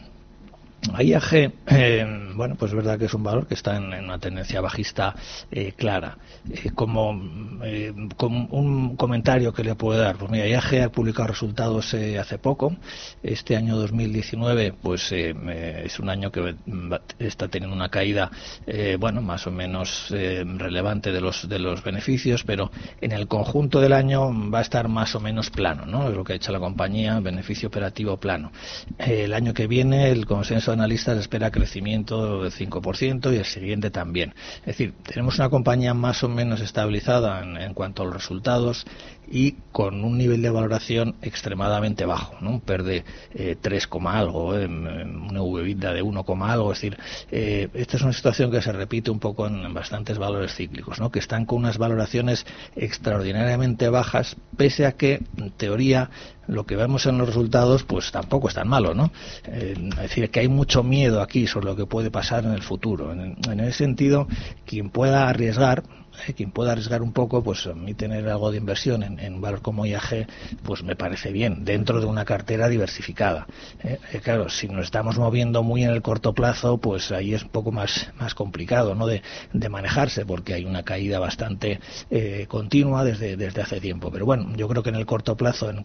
a 0.92 1.04
IAG, 1.04 1.52
eh, 1.68 2.24
bueno, 2.36 2.56
pues 2.56 2.72
es 2.72 2.76
verdad 2.76 3.00
que 3.00 3.06
es 3.06 3.14
un 3.14 3.24
valor 3.24 3.48
que 3.48 3.54
está 3.54 3.78
en, 3.78 3.86
una 3.86 4.20
tendencia 4.20 4.60
bajista 4.62 5.16
eh, 5.52 5.74
clara. 5.76 6.18
Eh, 6.52 6.72
como, 6.76 7.62
eh, 7.64 7.94
como 8.18 8.48
un 8.48 8.98
comentario 8.98 9.54
que 9.54 9.64
le 9.64 9.76
puedo 9.76 10.00
dar, 10.00 10.18
pues 10.18 10.30
mira, 10.30 10.48
IAG 10.48 10.84
ha 10.84 10.90
publicado 10.90 11.30
resultados 11.30 11.94
eh, 11.94 12.20
hace 12.20 12.38
poco. 12.38 12.76
Este 13.22 13.56
año 13.56 13.78
2019, 13.78 14.74
pues 14.82 15.12
es 15.12 16.00
un 16.00 16.10
año 16.10 16.32
que 16.32 16.56
está 17.20 17.48
teniendo 17.48 17.76
una 17.76 17.90
caída, 17.90 18.32
bueno, 19.00 19.22
más 19.22 19.48
o 19.48 19.52
menos 19.52 20.08
relevante 20.10 21.12
de 21.12 21.22
los 21.22 21.48
de 21.48 21.60
los 21.60 21.84
beneficios, 21.84 22.44
pero 22.44 22.72
en 23.02 23.12
el 23.12 23.28
conjunto 23.28 23.80
del 23.80 23.94
año 23.94 24.32
va 24.52 24.60
a 24.60 24.62
estar 24.62 24.88
más 24.88 25.16
o 25.16 25.20
menos 25.20 25.50
plano, 25.50 25.86
¿no? 25.86 26.10
Es 26.10 26.16
lo 26.16 26.24
que 26.24 26.34
ha 26.34 26.36
hecho 26.36 26.52
la 26.52 26.60
compañía, 26.60 27.20
beneficio 27.20 27.68
operativo 27.70 28.18
plano. 28.18 28.52
El 28.98 29.34
año 29.34 29.54
que 29.54 29.68
viene, 29.68 30.10
el 30.10 30.26
consenso 30.26 30.73
analistas 30.74 31.18
espera 31.18 31.52
crecimiento 31.52 32.44
del 32.44 32.52
5% 32.52 33.34
y 33.34 33.38
el 33.38 33.46
siguiente 33.46 33.92
también. 33.92 34.34
Es 34.60 34.66
decir, 34.66 34.94
tenemos 35.04 35.40
una 35.40 35.50
compañía 35.50 35.94
más 35.94 36.24
o 36.24 36.30
menos 36.30 36.62
estabilizada 36.62 37.42
en, 37.42 37.58
en 37.58 37.74
cuanto 37.74 38.04
a 38.04 38.06
los 38.06 38.14
resultados 38.16 38.86
y 39.30 39.54
con 39.72 40.04
un 40.04 40.18
nivel 40.18 40.42
de 40.42 40.50
valoración 40.50 41.16
extremadamente 41.22 42.06
bajo, 42.06 42.36
¿no? 42.42 42.52
Un 42.52 42.62
PER 42.62 42.84
de 42.84 43.04
eh, 43.34 43.56
3, 43.60 43.90
algo, 44.06 44.58
eh, 44.58 44.66
una 44.68 45.42
VBITDA 45.42 45.94
de 45.94 46.02
1, 46.02 46.26
algo, 46.42 46.72
es 46.72 46.78
decir, 46.82 46.98
eh, 47.32 47.70
esta 47.74 47.98
es 47.98 48.04
una 48.04 48.14
situación 48.14 48.52
que 48.52 48.62
se 48.62 48.72
repite 48.72 49.12
un 49.12 49.20
poco 49.20 49.48
en, 49.48 49.64
en 49.66 49.74
bastantes 49.74 50.18
valores 50.18 50.54
cíclicos, 50.56 51.00
¿no? 51.00 51.12
Que 51.12 51.20
están 51.20 51.46
con 51.46 51.60
unas 51.60 51.78
valoraciones 51.78 52.46
extraordinariamente 52.76 53.90
bajas, 53.90 54.36
pese 54.58 54.86
a 54.86 54.94
que, 54.94 55.22
en 55.38 55.52
teoría, 55.52 56.10
lo 56.48 56.66
que 56.66 56.76
vemos 56.76 57.06
en 57.06 57.18
los 57.18 57.28
resultados 57.28 57.84
pues 57.84 58.12
tampoco 58.12 58.48
es 58.48 58.56
tan 58.56 58.68
malo, 58.68 58.94
¿no? 58.94 59.12
Eh, 59.46 59.76
es 59.78 59.96
decir, 59.98 60.30
que 60.30 60.42
hay 60.42 60.48
mucho 60.48 60.84
miedo 60.84 61.22
aquí 61.22 61.48
sobre 61.48 61.68
lo 61.68 61.76
que 61.76 61.86
puede 61.86 62.12
pasar 62.12 62.46
en 62.46 62.52
el 62.52 62.62
futuro. 62.62 63.12
En, 63.12 63.60
ese 63.60 63.80
sentido, 63.80 64.28
quien 64.66 64.90
pueda 64.90 65.30
arriesgar, 65.30 65.84
eh, 66.28 66.34
quien 66.34 66.52
pueda 66.52 66.74
arriesgar 66.74 67.02
un 67.02 67.14
poco, 67.14 67.44
pues 67.44 67.66
a 67.68 67.74
mí 67.74 67.94
tener 67.94 68.28
algo 68.30 68.52
de 68.52 68.58
inversión 68.58 69.04
en, 69.04 69.20
en 69.20 69.42
valor 69.42 69.62
como 69.62 69.86
IAG, 69.86 70.28
pues 70.64 70.84
me 70.84 70.96
parece 70.96 71.32
bien, 71.32 71.66
dentro 71.66 72.00
de 72.00 72.06
una 72.06 72.26
cartera 72.26 72.68
diversificada. 72.68 73.48
Eh, 73.84 74.00
claro, 74.22 74.50
si 74.50 74.68
nos 74.68 74.86
estamos 74.86 75.18
moviendo 75.18 75.64
muy 75.64 75.84
en 75.84 75.92
el 75.92 76.02
corto 76.02 76.34
plazo, 76.34 76.78
pues 76.78 77.12
ahí 77.12 77.34
es 77.34 77.44
un 77.44 77.50
poco 77.50 77.72
más, 77.72 78.12
más 78.20 78.36
complicado, 78.36 78.96
¿no? 78.96 79.08
De, 79.08 79.22
manejarse, 79.74 80.24
porque 80.24 80.54
hay 80.54 80.66
una 80.66 80.84
caída 80.84 81.18
bastante 81.18 81.80
continua 82.48 83.04
desde, 83.04 83.38
desde 83.38 83.62
hace 83.62 83.80
tiempo. 83.80 84.12
Pero 84.12 84.26
bueno, 84.26 84.54
yo 84.56 84.68
creo 84.68 84.84
que 84.84 84.90
en 84.90 84.96
el 84.96 85.08
corto 85.08 85.36
plazo, 85.36 85.68
en 85.68 85.82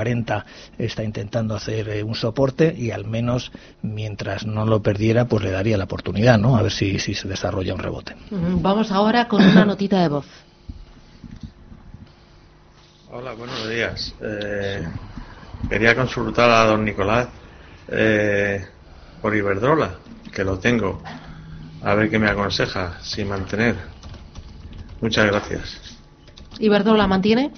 4.40, 0.00 0.44
está 0.78 1.04
intentando 1.04 1.54
hacer 1.54 1.88
eh, 1.88 2.02
un 2.02 2.14
soporte 2.14 2.74
y 2.76 2.90
al 2.90 3.04
menos 3.04 3.52
mientras 3.82 4.46
no 4.46 4.64
lo 4.64 4.82
perdiera, 4.82 5.26
pues 5.26 5.44
le 5.44 5.50
daría 5.50 5.76
la 5.76 5.84
oportunidad, 5.84 6.38
¿no? 6.38 6.56
A 6.56 6.62
ver 6.62 6.72
si, 6.72 6.98
si 6.98 7.14
se 7.14 7.28
desarrolla 7.28 7.74
un 7.74 7.80
rebote. 7.80 8.16
Vamos 8.30 8.90
ahora 8.90 9.28
con 9.28 9.42
una 9.44 9.64
notita 9.64 10.00
de 10.00 10.08
voz. 10.08 10.26
Hola, 13.12 13.32
buenos 13.32 13.68
días. 13.68 14.14
Eh, 14.20 14.86
quería 15.68 15.94
consultar 15.96 16.48
a 16.48 16.64
don 16.66 16.84
Nicolás 16.84 17.28
eh, 17.88 18.64
por 19.20 19.34
Iberdrola, 19.34 19.96
que 20.32 20.44
lo 20.44 20.58
tengo. 20.58 21.02
A 21.82 21.94
ver 21.94 22.08
qué 22.10 22.18
me 22.18 22.28
aconseja, 22.28 22.98
si 23.02 23.24
mantener. 23.24 23.74
Muchas 25.00 25.26
gracias. 25.26 25.98
¿Iberdrola 26.58 27.06
mantiene? 27.06 27.52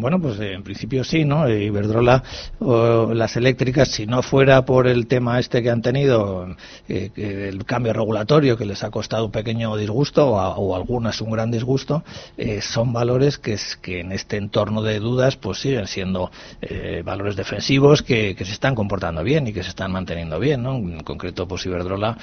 Bueno, 0.00 0.20
pues 0.20 0.38
eh, 0.40 0.52
en 0.52 0.62
principio 0.62 1.02
sí, 1.04 1.24
¿no? 1.24 1.46
Eh, 1.46 1.64
Iberdrola, 1.64 2.22
o 2.60 3.12
las 3.14 3.36
eléctricas, 3.36 3.88
si 3.88 4.06
no 4.06 4.22
fuera 4.22 4.64
por 4.64 4.86
el 4.86 5.06
tema 5.06 5.38
este 5.38 5.62
que 5.62 5.70
han 5.70 5.82
tenido, 5.82 6.46
eh, 6.88 7.10
el 7.16 7.64
cambio 7.64 7.92
regulatorio 7.92 8.56
que 8.56 8.64
les 8.64 8.82
ha 8.84 8.90
costado 8.90 9.26
un 9.26 9.32
pequeño 9.32 9.76
disgusto 9.76 10.28
o, 10.28 10.74
algunas 10.76 11.20
un 11.20 11.30
gran 11.30 11.50
disgusto, 11.50 12.04
eh, 12.36 12.60
son 12.60 12.92
valores 12.92 13.38
que, 13.38 13.54
es- 13.54 13.76
que 13.76 14.00
en 14.00 14.12
este 14.12 14.36
entorno 14.36 14.82
de 14.82 15.00
dudas 15.00 15.36
pues 15.36 15.58
siguen 15.58 15.86
siendo 15.86 16.30
eh, 16.62 17.02
valores 17.04 17.36
defensivos 17.36 18.02
que, 18.02 18.36
se 18.38 18.52
están 18.52 18.74
comportando 18.74 19.22
bien 19.22 19.46
y 19.46 19.52
que 19.52 19.62
se 19.62 19.70
están 19.70 19.92
manteniendo 19.92 20.38
bien, 20.38 20.62
¿no? 20.62 20.76
En 20.76 21.00
concreto, 21.00 21.46
pues 21.48 21.66
Iberdrola 21.66 22.16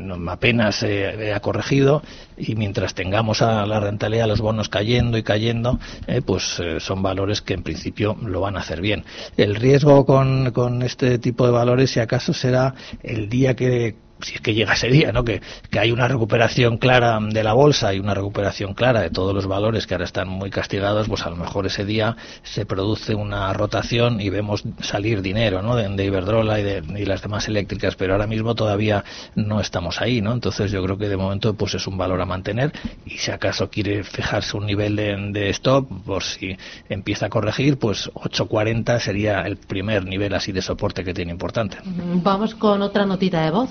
no- 0.00 0.30
apenas 0.30 0.82
ha 0.84 1.40
corregido 1.40 2.02
y 2.36 2.54
mientras 2.56 2.94
tengamos 2.94 3.42
a 3.42 3.64
la 3.66 3.80
rentabilidad, 3.80 4.26
los 4.28 4.40
bonos 4.40 4.68
cayendo 4.68 5.16
y 5.18 5.22
cayendo, 5.22 5.78
pues 6.24 6.60
son 6.78 7.02
valores 7.06 7.40
que 7.40 7.54
en 7.54 7.62
principio 7.62 8.16
lo 8.22 8.40
van 8.40 8.56
a 8.56 8.60
hacer 8.60 8.80
bien. 8.80 9.04
El 9.36 9.54
riesgo 9.54 10.04
con, 10.04 10.50
con 10.50 10.82
este 10.82 11.18
tipo 11.18 11.46
de 11.46 11.52
valores, 11.52 11.90
si 11.90 12.00
acaso, 12.00 12.32
será 12.32 12.74
el 13.02 13.28
día 13.28 13.54
que 13.54 13.96
si 14.20 14.34
es 14.34 14.40
que 14.40 14.54
llega 14.54 14.74
ese 14.74 14.88
día, 14.88 15.12
¿no? 15.12 15.24
Que, 15.24 15.40
hay 15.78 15.92
una 15.92 16.08
recuperación 16.08 16.78
clara 16.78 17.18
de 17.20 17.44
la 17.44 17.52
bolsa 17.52 17.92
y 17.92 17.98
una 17.98 18.14
recuperación 18.14 18.74
clara 18.74 19.00
de 19.00 19.10
todos 19.10 19.34
los 19.34 19.46
valores 19.46 19.86
que 19.86 19.94
ahora 19.94 20.06
están 20.06 20.28
muy 20.28 20.50
castigados, 20.50 21.08
pues 21.08 21.22
a 21.26 21.30
lo 21.30 21.36
mejor 21.36 21.66
ese 21.66 21.84
día 21.84 22.16
se 22.42 22.64
produce 22.64 23.14
una 23.14 23.52
rotación 23.52 24.20
y 24.20 24.30
vemos 24.30 24.64
salir 24.80 25.22
dinero, 25.22 25.62
¿no? 25.62 25.76
De, 25.76 26.06
Iberdrola 26.06 26.60
y 26.60 26.62
de 26.62 27.06
las 27.06 27.22
demás 27.22 27.48
eléctricas, 27.48 27.96
pero 27.96 28.12
ahora 28.12 28.26
mismo 28.26 28.54
todavía 28.54 29.04
no 29.34 29.60
estamos 29.60 30.00
ahí, 30.00 30.20
¿no? 30.20 30.32
Entonces 30.32 30.70
yo 30.70 30.82
creo 30.82 30.96
que 30.96 31.08
de 31.08 31.16
momento 31.16 31.54
pues 31.54 31.74
es 31.74 31.86
un 31.86 31.98
valor 31.98 32.20
a 32.20 32.26
mantener 32.26 32.72
y 33.04 33.18
si 33.18 33.30
acaso 33.30 33.68
quiere 33.70 34.04
fijarse 34.04 34.56
un 34.56 34.66
nivel 34.66 34.96
de, 34.96 35.50
stop 35.50 35.88
por 36.04 36.22
si 36.22 36.56
empieza 36.88 37.26
a 37.26 37.28
corregir, 37.28 37.78
pues 37.78 38.10
8.40 38.14 38.98
sería 39.00 39.42
el 39.42 39.56
primer 39.56 40.04
nivel 40.04 40.34
así 40.34 40.52
de 40.52 40.62
soporte 40.62 41.04
que 41.04 41.14
tiene 41.14 41.32
importante. 41.32 41.78
Vamos 41.84 42.54
con 42.54 42.82
otra 42.82 43.06
notita 43.06 43.42
de 43.42 43.50
voz. 43.50 43.70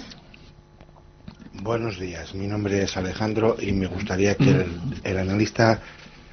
Buenos 1.61 1.99
días, 1.99 2.33
mi 2.35 2.47
nombre 2.47 2.83
es 2.83 2.95
Alejandro 2.97 3.55
y 3.59 3.71
me 3.71 3.87
gustaría 3.87 4.35
que 4.35 4.49
el, 4.49 4.65
el 5.03 5.17
analista 5.17 5.81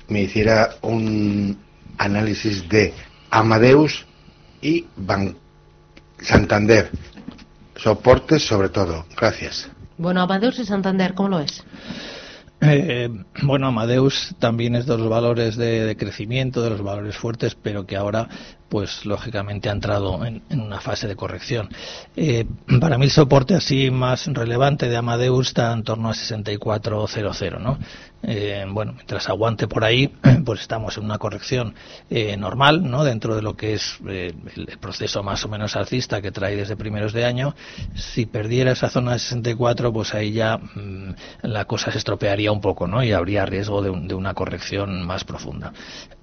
me 0.09 0.23
hiciera 0.23 0.71
un 0.83 1.59
análisis 1.99 2.69
de 2.69 2.93
Amadeus 3.31 4.05
y 4.61 4.87
Ban 4.97 5.37
Santander. 6.21 6.91
soportes 7.77 8.47
sobre 8.47 8.69
todo. 8.69 9.07
Gracias. 9.17 9.69
Bueno, 9.99 10.23
Amadeus 10.23 10.59
y 10.59 10.65
Santander, 10.65 11.15
¿cómo 11.15 11.31
lo 11.31 11.41
es? 11.41 11.65
Eh, 12.61 13.09
bueno, 13.43 13.67
Amadeus 13.67 14.37
también 14.39 14.77
es 14.77 14.87
de 14.87 14.97
los 14.97 15.09
valores 15.09 15.57
de, 15.57 15.97
crecimiento, 15.99 16.63
de 16.63 16.71
los 16.71 16.83
valores 16.83 17.17
fuertes, 17.17 17.57
pero 17.61 17.87
que 17.87 17.97
ahora 17.97 18.29
pues 18.73 19.05
lógicamente 19.05 19.69
ha 19.69 19.73
entrado 19.73 20.25
en, 20.25 20.43
una 20.49 20.81
fase 20.81 21.07
de 21.07 21.15
corrección. 21.15 21.69
Eh, 22.17 22.47
para 22.81 22.97
mí 22.97 23.05
el 23.05 23.11
soporte 23.11 23.55
así 23.55 23.91
más 23.91 24.27
relevante 24.29 24.89
de 24.89 24.97
Amadeus 24.97 25.49
está 25.49 25.75
en 25.75 25.83
torno 25.83 26.09
a 26.09 26.15
64.00, 26.15 27.61
¿no? 27.61 27.79
Eh, 28.23 28.65
bueno, 28.69 28.93
mientras 28.93 29.29
aguante 29.29 29.67
por 29.69 29.85
ahí, 29.85 30.15
pues 30.47 30.61
estamos 30.61 30.97
en 30.97 31.05
una 31.05 31.19
corrección 31.19 31.75
eh, 32.09 32.37
normal, 32.39 32.89
¿no? 32.89 33.05
Dentro 33.05 33.35
de 33.35 33.43
lo 33.43 33.57
que 33.57 33.75
es 33.75 33.99
el, 34.07 34.35
proceso 34.81 35.23
más 35.23 35.45
o 35.45 35.49
menos 35.49 35.77
alcista 35.77 36.23
que 36.23 36.31
trae 36.31 36.57
desde 36.57 36.75
primeros 36.75 37.13
de 37.13 37.27
año. 37.27 37.55
Si 37.95 38.25
perdiera 38.25 38.73
esa 38.73 38.89
zona 38.89 39.13
de 39.13 39.19
64, 39.19 39.93
pues 39.93 40.15
ahí 40.15 40.33
ya 40.33 40.57
mm, 40.57 41.15
la 41.43 41.67
cosa 41.67 41.93
se 41.93 41.99
estropearía 41.99 42.53
un 42.53 42.63
poco, 42.63 42.87
¿no? 42.87 43.03
Y 43.05 43.13
habría 43.13 43.45
riesgo 43.45 43.83
de, 43.83 43.91
de 44.07 44.15
una 44.15 44.33
corrección 44.33 45.05
más 45.05 45.25
profunda. 45.25 45.75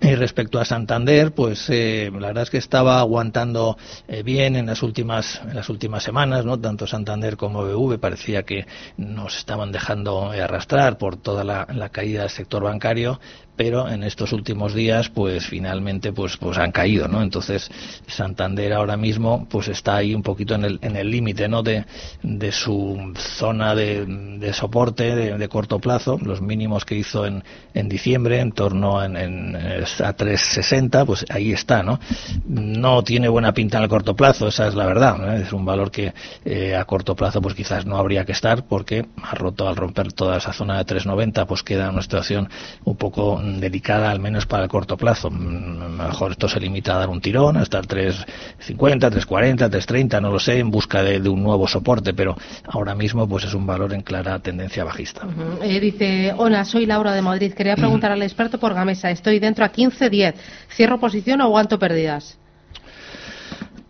Y 0.01 0.15
respecto 0.15 0.59
a 0.59 0.65
Santander, 0.65 1.33
pues 1.33 1.69
la 1.69 2.33
es 2.43 2.49
que 2.49 2.57
estaba 2.57 2.99
aguantando 2.99 3.77
eh, 4.07 4.23
bien 4.23 4.55
en 4.55 4.65
las 4.65 4.83
últimas 4.83 5.41
en 5.43 5.55
las 5.55 5.69
últimas 5.69 6.03
semanas, 6.03 6.45
¿no? 6.45 6.59
Tanto 6.59 6.87
Santander 6.87 7.37
como 7.37 7.63
BV 7.63 7.99
parecía 7.99 8.43
que 8.43 8.65
nos 8.97 9.37
estaban 9.37 9.71
dejando 9.71 10.31
arrastrar 10.31 10.97
por 10.97 11.17
toda 11.17 11.43
la 11.43 11.89
caída 11.89 12.21
del 12.21 12.29
sector 12.29 12.63
bancario 12.63 13.19
pero 13.59 13.89
en 13.89 14.03
estos 14.03 14.31
últimos 14.31 14.73
días 14.73 15.09
pues 15.09 15.45
finalmente 15.45 16.13
pues 16.13 16.37
pues 16.37 16.57
han 16.57 16.71
caído 16.71 17.09
no 17.09 17.21
entonces 17.21 17.69
Santander 18.07 18.71
ahora 18.71 18.95
mismo 18.95 19.49
pues 19.49 19.67
está 19.67 19.97
ahí 19.97 20.15
un 20.15 20.23
poquito 20.23 20.55
en 20.55 20.63
el 20.63 20.79
en 20.81 20.95
el 20.95 21.11
límite 21.11 21.49
no 21.49 21.61
de, 21.61 21.83
de 22.23 22.53
su 22.53 23.11
zona 23.17 23.75
de, 23.75 24.05
de 24.05 24.53
soporte 24.53 25.13
de, 25.13 25.49
corto 25.49 25.77
plazo 25.79 26.17
los 26.21 26.39
mínimos 26.41 26.85
que 26.85 26.95
hizo 26.95 27.25
en, 27.25 27.43
en 27.73 27.89
diciembre 27.89 28.39
en 28.39 28.53
torno 28.53 29.03
en, 29.03 29.17
en, 29.17 29.55
a 29.57 30.13
360 30.13 31.03
pues 31.03 31.25
ahí 31.29 31.51
está 31.51 31.83
no 31.83 31.99
no 32.45 33.03
tiene 33.03 33.27
buena 33.27 33.53
pinta 33.53 33.75
en 33.79 33.83
el 33.83 33.89
corto 33.89 34.15
plazo 34.15 34.47
esa 34.47 34.69
es 34.69 34.75
la 34.75 34.85
verdad 34.85 35.37
es 35.37 35.51
un 35.51 35.65
valor 35.65 35.91
que 35.91 36.13
eh, 36.45 36.77
a 36.77 36.85
corto 36.85 37.13
plazo 37.13 37.41
pues 37.41 37.55
quizás 37.55 37.85
no 37.85 37.97
habría 37.97 38.23
que 38.23 38.31
estar 38.31 38.63
porque 38.63 39.05
ha 39.21 39.35
roto 39.35 39.67
al 39.67 39.75
romper 39.75 40.13
toda 40.13 40.37
esa 40.37 40.53
zona 40.53 40.77
de 40.77 40.85
390 40.85 41.45
pues 41.45 41.61
queda 41.61 41.89
una 41.89 42.01
situación 42.01 42.47
un 42.85 42.95
poco 42.95 43.41
delicada 43.59 44.11
al 44.11 44.19
menos 44.19 44.45
para 44.45 44.63
el 44.63 44.69
corto 44.69 44.97
plazo. 44.97 45.29
Mejor 45.29 46.31
esto 46.31 46.47
se 46.47 46.59
limita 46.59 46.95
a 46.95 46.99
dar 46.99 47.09
un 47.09 47.21
tirón 47.21 47.57
hasta 47.57 47.79
el 47.79 47.87
350, 47.87 49.09
340, 49.09 49.69
330, 49.69 50.21
no 50.21 50.31
lo 50.31 50.39
sé, 50.39 50.59
en 50.59 50.69
busca 50.69 51.01
de, 51.03 51.27
un 51.29 51.43
nuevo 51.43 51.67
soporte, 51.67 52.13
pero 52.13 52.35
ahora 52.65 52.95
mismo 52.95 53.27
pues 53.27 53.45
es 53.45 53.53
un 53.53 53.65
valor 53.65 53.93
en 53.93 54.01
clara 54.01 54.39
tendencia 54.39 54.83
bajista. 54.83 55.27
Eh, 55.61 55.79
dice, 55.79 56.33
hola, 56.37 56.65
soy 56.65 56.85
Laura 56.85 57.13
de 57.13 57.21
Madrid. 57.21 57.53
Quería 57.53 57.75
preguntar 57.75 58.11
al 58.11 58.21
experto 58.21 58.59
por 58.59 58.73
Gamesa. 58.73 59.11
Estoy 59.11 59.39
dentro 59.39 59.65
a 59.65 59.71
15-10. 59.71 60.33
¿Cierro 60.75 60.99
posición 60.99 61.41
o 61.41 61.45
aguanto 61.45 61.79
pérdidas? 61.79 62.37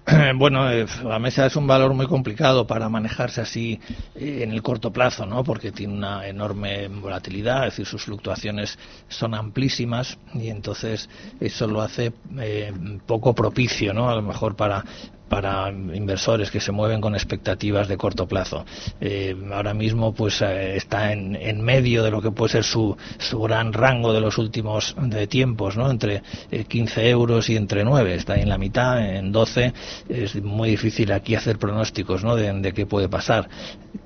Bueno, 0.35 0.69
eh, 0.71 0.85
la 1.03 1.19
mesa 1.19 1.45
es 1.45 1.55
un 1.55 1.67
valor 1.67 1.93
muy 1.93 2.07
complicado 2.07 2.65
para 2.65 2.89
manejarse 2.89 3.41
así 3.41 3.79
eh, 4.15 4.41
en 4.43 4.51
el 4.51 4.61
corto 4.61 4.91
plazo, 4.91 5.25
¿no? 5.25 5.43
Porque 5.43 5.71
tiene 5.71 5.93
una 5.93 6.27
enorme 6.27 6.87
volatilidad, 6.87 7.67
es 7.67 7.73
decir, 7.73 7.85
sus 7.85 8.03
fluctuaciones 8.03 8.77
son 9.07 9.33
amplísimas 9.33 10.17
y 10.33 10.49
entonces 10.49 11.09
eso 11.39 11.67
lo 11.67 11.81
hace 11.81 12.13
eh, 12.39 12.73
poco 13.05 13.33
propicio, 13.33 13.93
¿no? 13.93 14.09
A 14.09 14.15
lo 14.15 14.21
mejor 14.21 14.55
para 14.55 14.83
para 15.29 15.69
inversores 15.69 16.51
que 16.51 16.59
se 16.59 16.71
mueven 16.71 16.99
con 16.99 17.15
expectativas 17.15 17.87
de 17.87 17.97
corto 17.97 18.27
plazo. 18.27 18.65
Eh, 18.99 19.35
ahora 19.53 19.73
mismo 19.73 20.13
pues 20.13 20.41
eh, 20.41 20.75
está 20.75 21.13
en, 21.13 21.61
medio 21.61 22.03
de 22.03 22.11
lo 22.11 22.21
que 22.21 22.31
puede 22.31 22.53
ser 22.53 22.63
su, 22.63 22.97
su 23.17 23.39
gran 23.41 23.73
rango 23.73 24.11
de 24.11 24.21
los 24.21 24.37
últimos 24.37 24.95
de 24.99 25.27
tiempos, 25.27 25.77
¿no? 25.77 25.91
entre 25.91 26.23
15 26.67 27.01
eh, 27.01 27.09
euros 27.09 27.49
y 27.49 27.55
entre 27.55 27.83
9. 27.83 28.15
Está 28.15 28.37
en 28.37 28.49
la 28.49 28.57
mitad, 28.57 29.15
en 29.15 29.31
12. 29.31 29.73
Es 30.09 30.41
muy 30.41 30.71
difícil 30.71 31.11
aquí 31.11 31.35
hacer 31.35 31.59
pronósticos 31.59 32.23
¿no? 32.23 32.35
de, 32.35 32.73
qué 32.73 32.85
puede 32.85 33.07
pasar. 33.07 33.49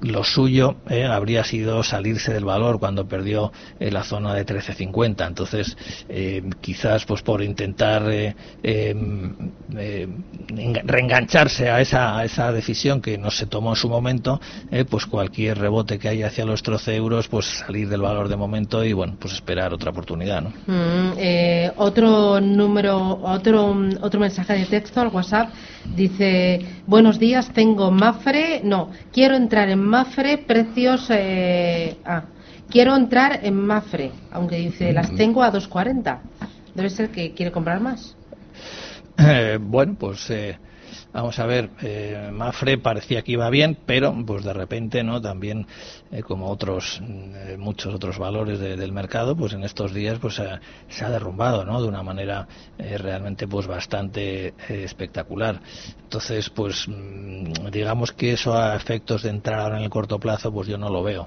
Lo 0.02 0.24
suyo 0.24 0.76
habría 1.10 1.44
sido 1.44 1.84
salirse 1.84 2.34
del 2.34 2.46
valor 2.46 2.80
cuando 2.80 3.08
perdió 3.08 3.52
la 3.80 4.04
zona 4.04 4.34
de 4.34 4.46
13.50. 4.46 5.28
Entonces, 5.28 5.78
quizás 6.62 7.06
pues 7.06 7.22
por 7.22 7.42
intentar 7.42 8.04
engancharse 11.14 11.70
a 11.70 11.80
esa, 11.80 12.18
a 12.18 12.26
esa 12.26 12.52
decisión 12.52 13.00
que 13.00 13.20
no 13.20 13.30
se 13.30 13.46
tomó 13.46 13.70
en 13.70 13.76
su 13.76 13.88
momento, 13.88 14.42
eh, 14.72 14.84
pues 14.84 15.06
cualquier 15.06 15.60
rebote 15.60 16.00
que 16.00 16.10
haya 16.10 16.28
hacia 16.28 16.44
los 16.44 16.64
13 16.64 16.96
euros, 16.96 17.28
pues 17.28 17.46
salir 17.46 17.88
del 17.88 18.02
valor 18.02 18.28
de 18.30 18.36
momento 18.36 18.84
y 18.84 18.94
bueno, 18.94 19.16
pues 19.20 19.36
esperar 19.36 19.74
otra 19.74 19.92
oportunidad, 19.92 20.42
¿no? 20.42 20.50
Mm, 20.66 21.14
eh, 21.18 21.72
otro 21.78 22.42
número, 22.42 23.20
otro, 23.22 23.78
otro 24.02 24.20
mensaje 24.20 24.54
de 24.54 24.66
texto 24.66 25.02
al 25.02 25.10
WhatsApp 25.10 25.50
dice, 25.96 26.66
buenos 26.88 27.20
días, 27.20 27.54
tengo 27.54 27.92
Mafre, 27.92 28.62
no, 28.64 28.90
quiero 29.12 29.36
entrar 29.36 29.70
en 29.70 29.84
Mafre, 29.84 30.40
precios, 30.40 31.06
eh, 31.12 31.96
ah, 32.06 32.24
quiero 32.72 32.96
entrar 32.96 33.42
en 33.44 33.56
Mafre, 33.56 34.12
aunque 34.32 34.56
dice, 34.56 34.92
las 34.92 35.12
mm. 35.12 35.16
tengo 35.16 35.44
a 35.44 35.54
2.40. 35.54 36.18
Debe 36.74 36.90
ser 36.90 37.10
que 37.10 37.34
quiere 37.34 37.52
comprar 37.52 37.80
más. 37.80 38.16
bueno, 39.60 39.96
pues 40.00 40.28
Vamos 41.14 41.38
a 41.38 41.46
ver, 41.46 41.70
eh, 41.84 42.32
Mafre 42.34 42.80
parecía 42.80 43.22
que 43.22 43.34
iba 43.34 43.48
bien, 43.52 43.78
pero 43.86 44.16
pues 44.26 44.44
de 44.44 44.52
repente, 44.52 45.04
¿no? 45.04 45.22
También, 45.22 45.68
eh, 46.12 46.24
como 46.24 46.50
otros, 46.50 47.00
eh, 47.04 47.56
muchos 47.60 47.94
otros 47.94 48.18
valores 48.18 48.60
del 48.60 48.92
mercado, 48.92 49.36
pues 49.36 49.54
en 49.54 49.64
estos 49.64 49.94
días 49.94 50.18
pues 50.18 50.42
se 50.90 51.06
ha 51.06 51.10
derrumbado, 51.12 51.66
¿no? 51.66 51.84
De 51.84 51.88
una 51.88 52.02
manera 52.02 52.48
realmente 52.80 53.48
pues 53.48 53.68
bastante 53.68 54.56
espectacular. 54.68 55.62
Entonces, 56.02 56.50
pues 56.50 56.88
mm, 56.88 57.70
digamos 57.72 58.12
que 58.12 58.34
eso 58.34 58.56
a 58.56 58.76
efectos 58.76 59.22
de 59.22 59.30
entrar 59.30 59.60
ahora 59.60 59.78
en 59.78 59.84
el 59.84 59.92
corto 59.92 60.20
plazo, 60.20 60.52
pues 60.52 60.68
yo 60.68 60.80
no 60.80 60.90
lo 60.90 61.04
veo. 61.04 61.26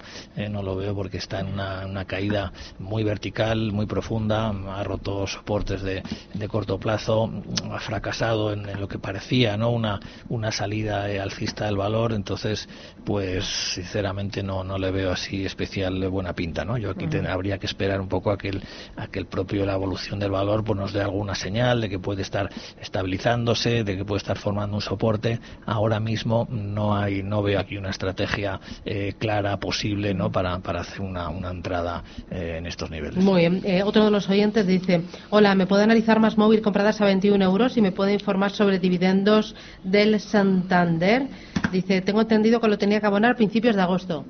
no 0.51 0.63
lo 0.65 0.75
veo 0.75 0.97
porque 0.97 1.19
está 1.19 1.41
en 1.41 1.53
una, 1.53 2.05
caída 2.07 2.53
muy 2.81 3.05
vertical, 3.05 3.71
muy 3.71 3.87
profunda, 3.87 4.49
ha 4.49 4.83
roto 4.83 5.29
soportes 5.29 5.83
de, 5.83 6.03
corto 6.49 6.79
plazo, 6.79 7.31
ha 7.71 7.79
fracasado 7.79 8.53
en, 8.53 8.69
en 8.69 8.81
lo 8.81 8.89
que 8.89 8.99
parecía, 8.99 9.57
¿no? 9.57 9.76
Una, 9.77 10.01
una 10.29 10.51
salida 10.51 11.05
alcista 11.23 11.67
del 11.67 11.77
valor, 11.77 12.13
entonces, 12.13 12.69
pues 13.05 13.45
sinceramente 13.45 14.43
no, 14.43 14.65
no 14.65 14.79
le 14.79 14.91
veo 14.91 15.13
así 15.13 15.45
especial 15.45 16.09
buena 16.09 16.35
pinta, 16.35 16.65
¿no? 16.65 16.79
Yo 16.79 16.91
aquí 16.91 17.07
habría 17.29 17.59
que 17.59 17.67
esperar 17.67 18.01
un 18.01 18.09
poco 18.09 18.31
a 18.31 18.39
que, 18.39 18.49
el, 18.49 18.63
a 18.97 19.07
que 19.09 19.19
el 19.19 19.27
propio 19.27 19.67
la 19.67 19.75
evolución 19.75 20.19
del 20.19 20.31
valor 20.31 20.65
pues 20.65 20.79
nos 20.79 20.93
dé 20.93 21.01
alguna 21.01 21.35
señal 21.35 21.81
de 21.81 21.89
que 21.89 21.99
puede 21.99 22.23
estar 22.23 22.51
estabilizándose, 22.81 23.85
de 23.85 23.97
que 23.97 24.05
puede 24.05 24.19
estar 24.19 24.39
formando 24.39 24.77
un 24.77 24.83
soporte. 24.83 25.41
Ahora 25.67 26.01
mismo 26.01 26.47
no 26.51 26.97
hay, 26.97 27.23
no 27.23 27.43
veo 27.43 27.61
aquí 27.61 27.77
una 27.77 27.91
estrategia 27.91 28.61
eh, 28.85 29.15
clara 29.19 29.59
posible, 29.59 30.15
¿no? 30.15 30.31
Para, 30.31 30.59
para 30.61 30.81
hacer 30.81 31.01
una, 31.01 31.29
una 31.29 31.51
entrada 31.51 32.03
eh, 32.31 32.57
en 32.59 32.67
estos 32.67 32.91
niveles. 32.91 33.23
Muy 33.23 33.41
bien. 33.41 33.63
Eh, 33.65 33.83
otro 33.83 34.05
de 34.05 34.11
los 34.11 34.29
oyentes 34.29 34.67
dice, 34.67 35.03
hola, 35.31 35.55
¿me 35.55 35.67
puede 35.67 35.83
analizar 35.83 36.21
más 36.21 36.39
móvil 36.39 36.63
compradas 36.63 37.01
a 37.01 37.05
21 37.05 37.45
euros 37.45 37.77
y 37.77 37.83
me 37.83 37.93
puede 37.93 38.13
informar 38.13 38.53
sobre 38.53 38.79
dividendos 38.79 39.55
del 39.83 40.21
Santander. 40.21 41.29
Dice, 41.73 42.01
tengo 42.01 42.21
entendido 42.21 42.61
que 42.61 42.69
lo 42.69 42.79
tenía 42.79 43.01
que 43.01 43.07
abonar 43.07 43.33
a 43.33 43.37
principios 43.37 43.77
de 43.77 43.83
agosto. 43.83 44.25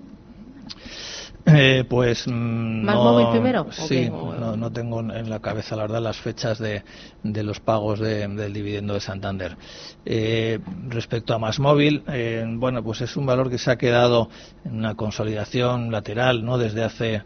Eh, 1.47 1.85
pues 1.89 2.27
mm, 2.27 2.85
¿Más 2.85 2.97
móvil 2.97 3.29
primero? 3.31 3.69
Sí, 3.71 4.11
no, 4.11 4.73
tengo 4.73 5.01
en 5.01 5.31
la 5.31 5.39
cabeza, 5.39 5.77
la 5.77 5.83
verdad, 5.83 6.03
las 6.03 6.17
fechas 6.17 6.59
de, 6.59 6.83
de 7.23 7.43
los 7.45 7.61
pagos 7.61 8.01
del 8.01 8.53
dividendo 8.53 8.95
de 8.95 9.01
Santander. 9.01 9.57
Eh, 10.05 10.59
respecto 10.89 11.35
a 11.35 11.39
más 11.39 11.61
móvil, 11.61 12.03
eh, 12.09 12.45
bueno, 12.49 12.83
pues 12.83 13.01
es 13.01 13.17
un 13.17 13.27
valor 13.27 13.49
que 13.49 13.59
se 13.59 13.71
ha 13.71 13.77
quedado 13.77 14.29
en 14.65 14.77
una 14.77 14.97
consolidación 14.97 15.93
lateral, 15.93 16.45
¿no? 16.45 16.59
Desde 16.59 16.83
hace 16.83 17.23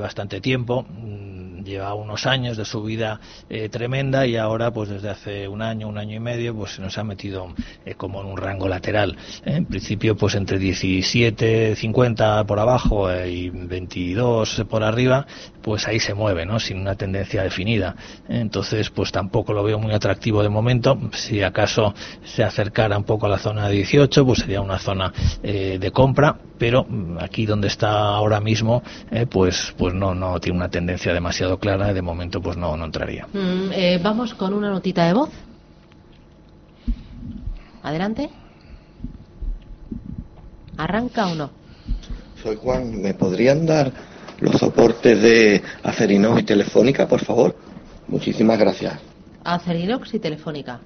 bastante 0.00 0.40
tiempo. 0.40 0.84
Mm, 0.88 1.62
lleva 1.62 1.94
unos 1.94 2.26
años 2.26 2.56
de 2.56 2.64
subida 2.64 3.20
tremenda 3.70 4.26
y 4.26 4.36
ahora, 4.36 4.72
pues 4.72 4.88
desde 4.88 5.10
hace 5.10 5.46
un 5.46 5.60
año, 5.62 5.88
un 5.88 5.98
año 5.98 6.16
y 6.16 6.20
medio, 6.20 6.56
pues 6.56 6.72
se 6.72 6.82
nos 6.82 6.96
ha 6.96 7.04
metido 7.04 7.54
como 7.98 8.22
en 8.22 8.28
un 8.28 8.36
rango 8.36 8.66
lateral. 8.66 9.16
En 9.44 9.66
principio, 9.66 10.16
pues 10.16 10.34
entre 10.34 10.58
17, 10.58 11.76
50 11.76 12.44
por 12.44 12.58
abajo 12.58 13.14
y 13.26 13.50
22 13.68 14.64
por 14.68 14.82
arriba, 14.82 15.26
pues 15.62 15.86
ahí 15.86 16.00
se 16.00 16.14
mueve, 16.14 16.46
¿no? 16.46 16.58
Sin 16.58 16.78
una 16.78 16.94
tendencia 16.94 17.42
definida. 17.42 17.94
Entonces, 18.28 18.90
pues 18.90 19.12
tampoco 19.12 19.52
lo 19.52 19.62
veo 19.62 19.78
muy 19.78 19.92
atractivo 19.92 20.42
de 20.42 20.48
momento. 20.48 20.98
Si 21.12 21.42
acaso 21.42 21.94
se 22.24 22.42
acercara 22.42 22.96
un 22.96 23.04
poco 23.04 23.26
a 23.26 23.28
la 23.28 23.38
zona 23.38 23.68
de 23.68 23.76
18, 23.76 24.24
pues 24.24 24.40
sería 24.40 24.60
una 24.60 24.78
zona 24.78 25.12
eh, 25.42 25.78
de 25.80 25.90
compra, 25.90 26.36
pero 26.58 26.84
mm, 26.88 27.18
aquí 27.20 27.46
donde 27.46 27.68
está 27.68 27.90
ahora 27.90 28.40
mismo, 28.40 28.82
eh, 29.10 29.26
pues, 29.26 29.74
pues 29.76 29.94
no, 29.94 30.14
no 30.14 30.40
tiene 30.40 30.58
una 30.58 30.68
tendencia 30.68 31.12
demasiado 31.12 31.58
clara. 31.58 31.92
De 31.92 32.02
momento, 32.02 32.40
pues 32.40 32.56
no, 32.56 32.76
no 32.76 32.84
entraría. 32.84 33.26
Mm, 33.32 33.72
eh, 33.72 34.00
vamos 34.02 34.34
con 34.34 34.54
una 34.54 34.70
notita 34.70 35.06
de 35.06 35.12
voz. 35.12 35.30
Adelante. 37.82 38.30
¿Arranca 40.76 41.26
o 41.26 41.34
no? 41.34 41.59
Soy 42.42 42.56
Juan. 42.56 43.00
¿Me 43.02 43.14
podrían 43.14 43.66
dar 43.66 43.92
los 44.40 44.58
soportes 44.58 45.20
de 45.20 45.62
Acerinox 45.82 46.40
y 46.40 46.44
Telefónica, 46.44 47.06
por 47.06 47.20
favor? 47.24 47.54
Muchísimas 48.08 48.58
gracias. 48.58 48.94
Acerinox 49.44 50.14
y 50.14 50.18
Telefónica. 50.18 50.80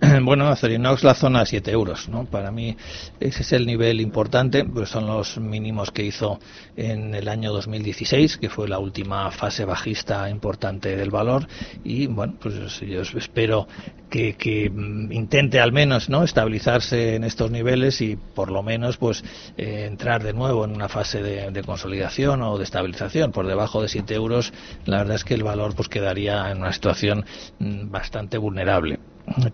Bueno, 0.22 0.48
Acerinox 0.48 1.04
la 1.04 1.14
zona 1.14 1.44
7 1.44 1.70
euros, 1.70 2.08
¿no? 2.08 2.24
Para 2.24 2.50
mí 2.50 2.76
ese 3.18 3.42
es 3.42 3.52
el 3.52 3.66
nivel 3.66 4.00
importante, 4.00 4.64
pues 4.64 4.88
son 4.88 5.06
los 5.06 5.38
mínimos 5.38 5.90
que 5.90 6.04
hizo 6.04 6.38
en 6.76 7.14
el 7.14 7.28
año 7.28 7.52
2016, 7.52 8.38
que 8.38 8.48
fue 8.48 8.68
la 8.68 8.78
última 8.78 9.30
fase 9.30 9.64
bajista 9.64 10.28
importante 10.30 10.96
del 10.96 11.10
valor 11.10 11.46
y 11.84 12.06
bueno, 12.06 12.34
pues 12.40 12.80
yo 12.80 13.02
espero 13.02 13.68
que, 14.08 14.70
mm, 14.72 15.12
intente 15.12 15.60
al 15.60 15.72
menos, 15.72 16.08
¿no? 16.08 16.24
Estabilizarse 16.24 17.16
en 17.16 17.24
estos 17.24 17.50
niveles 17.50 18.00
y 18.00 18.16
por 18.16 18.50
lo 18.50 18.62
menos 18.62 18.96
pues 18.96 19.22
eh, 19.56 19.86
entrar 19.86 20.22
de 20.22 20.32
nuevo 20.32 20.64
en 20.64 20.72
una 20.72 20.88
fase 20.88 21.22
de, 21.22 21.50
de, 21.50 21.62
consolidación 21.62 22.42
o 22.42 22.58
de 22.58 22.64
estabilización 22.64 23.32
por 23.32 23.46
debajo 23.46 23.82
de 23.82 23.88
7 23.88 24.14
euros. 24.14 24.52
La 24.86 24.98
verdad 24.98 25.16
es 25.16 25.24
que 25.24 25.34
el 25.34 25.44
valor 25.44 25.74
pues 25.74 25.88
quedaría 25.88 26.50
en 26.50 26.58
una 26.58 26.72
situación 26.72 27.24
mm, 27.58 27.90
bastante 27.90 28.38
vulnerable 28.38 28.98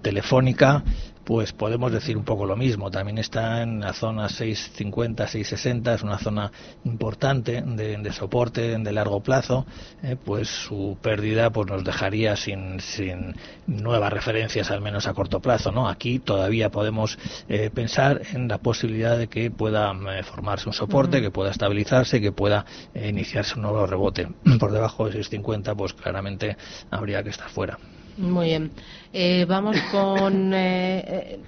telefónica 0.03 0.83
pues 1.27 1.53
podemos 1.53 1.91
decir 1.91 2.17
un 2.17 2.25
poco 2.25 2.47
lo 2.47 2.57
mismo. 2.57 2.89
También 2.89 3.19
está 3.19 3.61
en 3.63 3.81
la 3.81 3.93
zona 3.93 4.29
650, 4.29 5.27
660, 5.27 5.95
es 5.95 6.03
una 6.05 6.19
zona 6.19 6.53
importante 6.85 7.63
de, 7.63 8.13
soporte 8.13 8.79
de 8.79 8.93
largo 8.93 9.21
plazo. 9.21 9.67
Eh, 10.05 10.15
pues 10.25 10.49
su 10.49 10.97
pérdida 11.03 11.51
pues 11.51 11.67
nos 11.67 11.83
dejaría 11.83 12.37
sin, 12.37 12.79
sin, 12.79 13.35
nuevas 13.67 14.13
referencias, 14.13 14.71
al 14.71 14.81
menos 14.81 15.09
a 15.09 15.15
corto 15.15 15.41
plazo. 15.41 15.73
¿no? 15.73 15.89
Aquí 15.89 16.21
todavía 16.21 16.71
podemos 16.71 17.19
eh, 17.49 17.71
pensar 17.75 18.23
en 18.33 18.47
la 18.47 18.59
posibilidad 18.59 19.19
de 19.19 19.27
que 19.27 19.51
pueda 19.51 19.93
eh, 19.93 20.23
formarse 20.23 20.69
un 20.69 20.75
soporte, 20.75 21.21
que 21.21 21.33
pueda 21.33 21.51
estabilizarse, 21.51 22.21
que 22.21 22.31
pueda 22.31 22.65
iniciarse 22.95 23.57
un 23.57 23.63
nuevo 23.63 23.85
rebote. 23.85 24.29
Por 24.61 24.71
debajo 24.71 25.07
de 25.07 25.15
650, 25.15 25.75
pues 25.75 25.93
claramente 25.93 26.57
habría 26.89 27.25
que 27.25 27.31
estar 27.31 27.49
fuera. 27.49 27.79
Muy 28.19 28.47
bien. 28.47 28.71
Eh, 29.13 29.45
vamos 29.49 29.77
con. 29.91 30.53
Eh, 30.67 31.05
eh, 31.07 31.41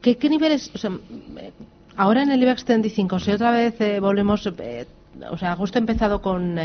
¿qué, 0.00 0.16
¿qué, 0.16 0.28
niveles.? 0.28 0.70
O 0.74 0.78
sea, 0.78 0.90
ahora 1.96 2.22
en 2.22 2.30
el 2.30 2.42
IBEX 2.42 2.64
35, 2.64 3.20
si 3.20 3.30
otra 3.32 3.50
vez 3.50 4.00
volvemos. 4.00 4.46
o 4.46 5.38
sea, 5.38 5.52
agosto 5.52 5.78
ha 5.78 5.80
empezado 5.80 6.22
con 6.22 6.58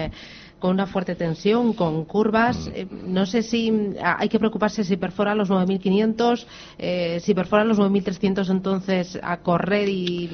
con 0.59 0.71
una 0.71 0.87
fuerte 0.87 1.15
tensión, 1.15 1.73
con 1.73 2.05
curvas. 2.05 2.67
Mm. 2.67 3.13
no 3.13 3.25
sé 3.25 3.43
si 3.43 3.71
hay 4.01 4.29
que 4.29 4.39
preocuparse 4.39 4.83
si 4.83 4.97
perfora 4.97 5.35
los 5.35 5.49
9.500, 5.49 6.45
eh, 6.77 7.19
si 7.21 7.33
perfora 7.33 7.63
los 7.63 7.79
9.300 7.79 8.49
entonces 8.49 9.19
a 9.21 9.37
correr 9.37 9.89
y 9.89 10.29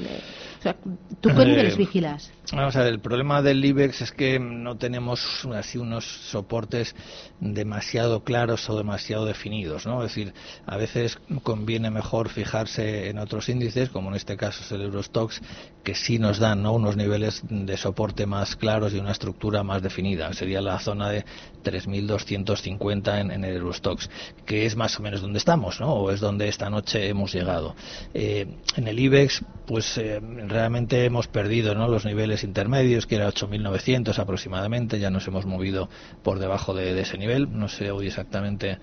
¿Tú 1.22 1.30
qué 1.30 1.46
niveles 1.46 1.78
vigilas? 1.78 2.32
Vamos 2.52 2.76
a 2.76 2.84
ver, 2.84 2.94
el 2.94 3.00
problema 3.00 3.42
del 3.42 3.64
IBEX 3.64 4.02
es 4.02 4.12
que 4.12 4.40
no 4.40 4.78
tenemos 4.78 5.46
así 5.56 5.78
unos 5.78 6.06
soportes 6.06 6.96
demasiado 7.40 8.24
claros 8.24 8.70
o 8.70 8.78
demasiado 8.78 9.26
definidos, 9.26 9.86
¿no? 9.86 10.04
Es 10.04 10.12
decir, 10.12 10.34
a 10.66 10.78
veces 10.78 11.18
conviene 11.42 11.90
mejor 11.90 12.30
fijarse 12.30 13.10
en 13.10 13.18
otros 13.18 13.50
índices, 13.50 13.90
como 13.90 14.10
en 14.10 14.16
este 14.16 14.38
caso 14.38 14.62
es 14.64 14.72
el 14.72 14.82
Eurostox, 14.82 15.42
que 15.84 15.96
sí 15.96 16.20
nos 16.20 16.40
dan 16.40 16.66
unos 16.66 16.96
niveles 16.96 17.44
de 17.50 17.78
soporte 17.78 18.26
más 18.26 18.56
claros 18.56 18.94
y 18.94 19.00
una 19.00 19.12
estructura 19.12 19.64
más 19.64 19.82
definida. 19.82 20.32
Sería 20.34 20.62
la 20.62 20.80
zona 20.80 21.10
de 21.10 21.26
3.250 21.64 23.20
en, 23.20 23.32
en 23.32 23.44
el 23.46 23.58
Eurostox, 23.58 24.10
que 24.46 24.66
es 24.66 24.76
más 24.76 25.00
o 25.00 25.02
menos 25.02 25.22
donde 25.22 25.40
estamos, 25.40 25.80
¿no? 25.80 25.94
O 25.94 26.12
es 26.12 26.20
donde 26.20 26.48
esta 26.48 26.70
noche 26.70 27.08
hemos 27.08 27.34
llegado. 27.34 27.76
Eh, 28.14 28.48
en 28.76 28.88
el 28.88 29.00
IBEX, 29.00 29.44
pues 29.66 29.98
eh, 29.98 30.20
realmente 30.54 31.04
hemos 31.06 31.28
perdido 31.28 31.76
¿no? 31.76 31.88
los 31.88 32.06
niveles 32.06 32.44
intermedios, 32.44 33.06
que 33.06 33.16
era 33.16 33.28
8.900 33.28 34.18
aproximadamente, 34.20 35.00
ya 35.00 35.10
nos 35.10 35.28
hemos 35.28 35.46
movido 35.46 35.90
por 36.24 36.40
debajo 36.40 36.74
de, 36.74 37.00
ese 37.00 37.18
nivel, 37.18 37.48
no 37.52 37.68
sé 37.68 37.92
hoy 37.92 38.08
exactamente 38.08 38.78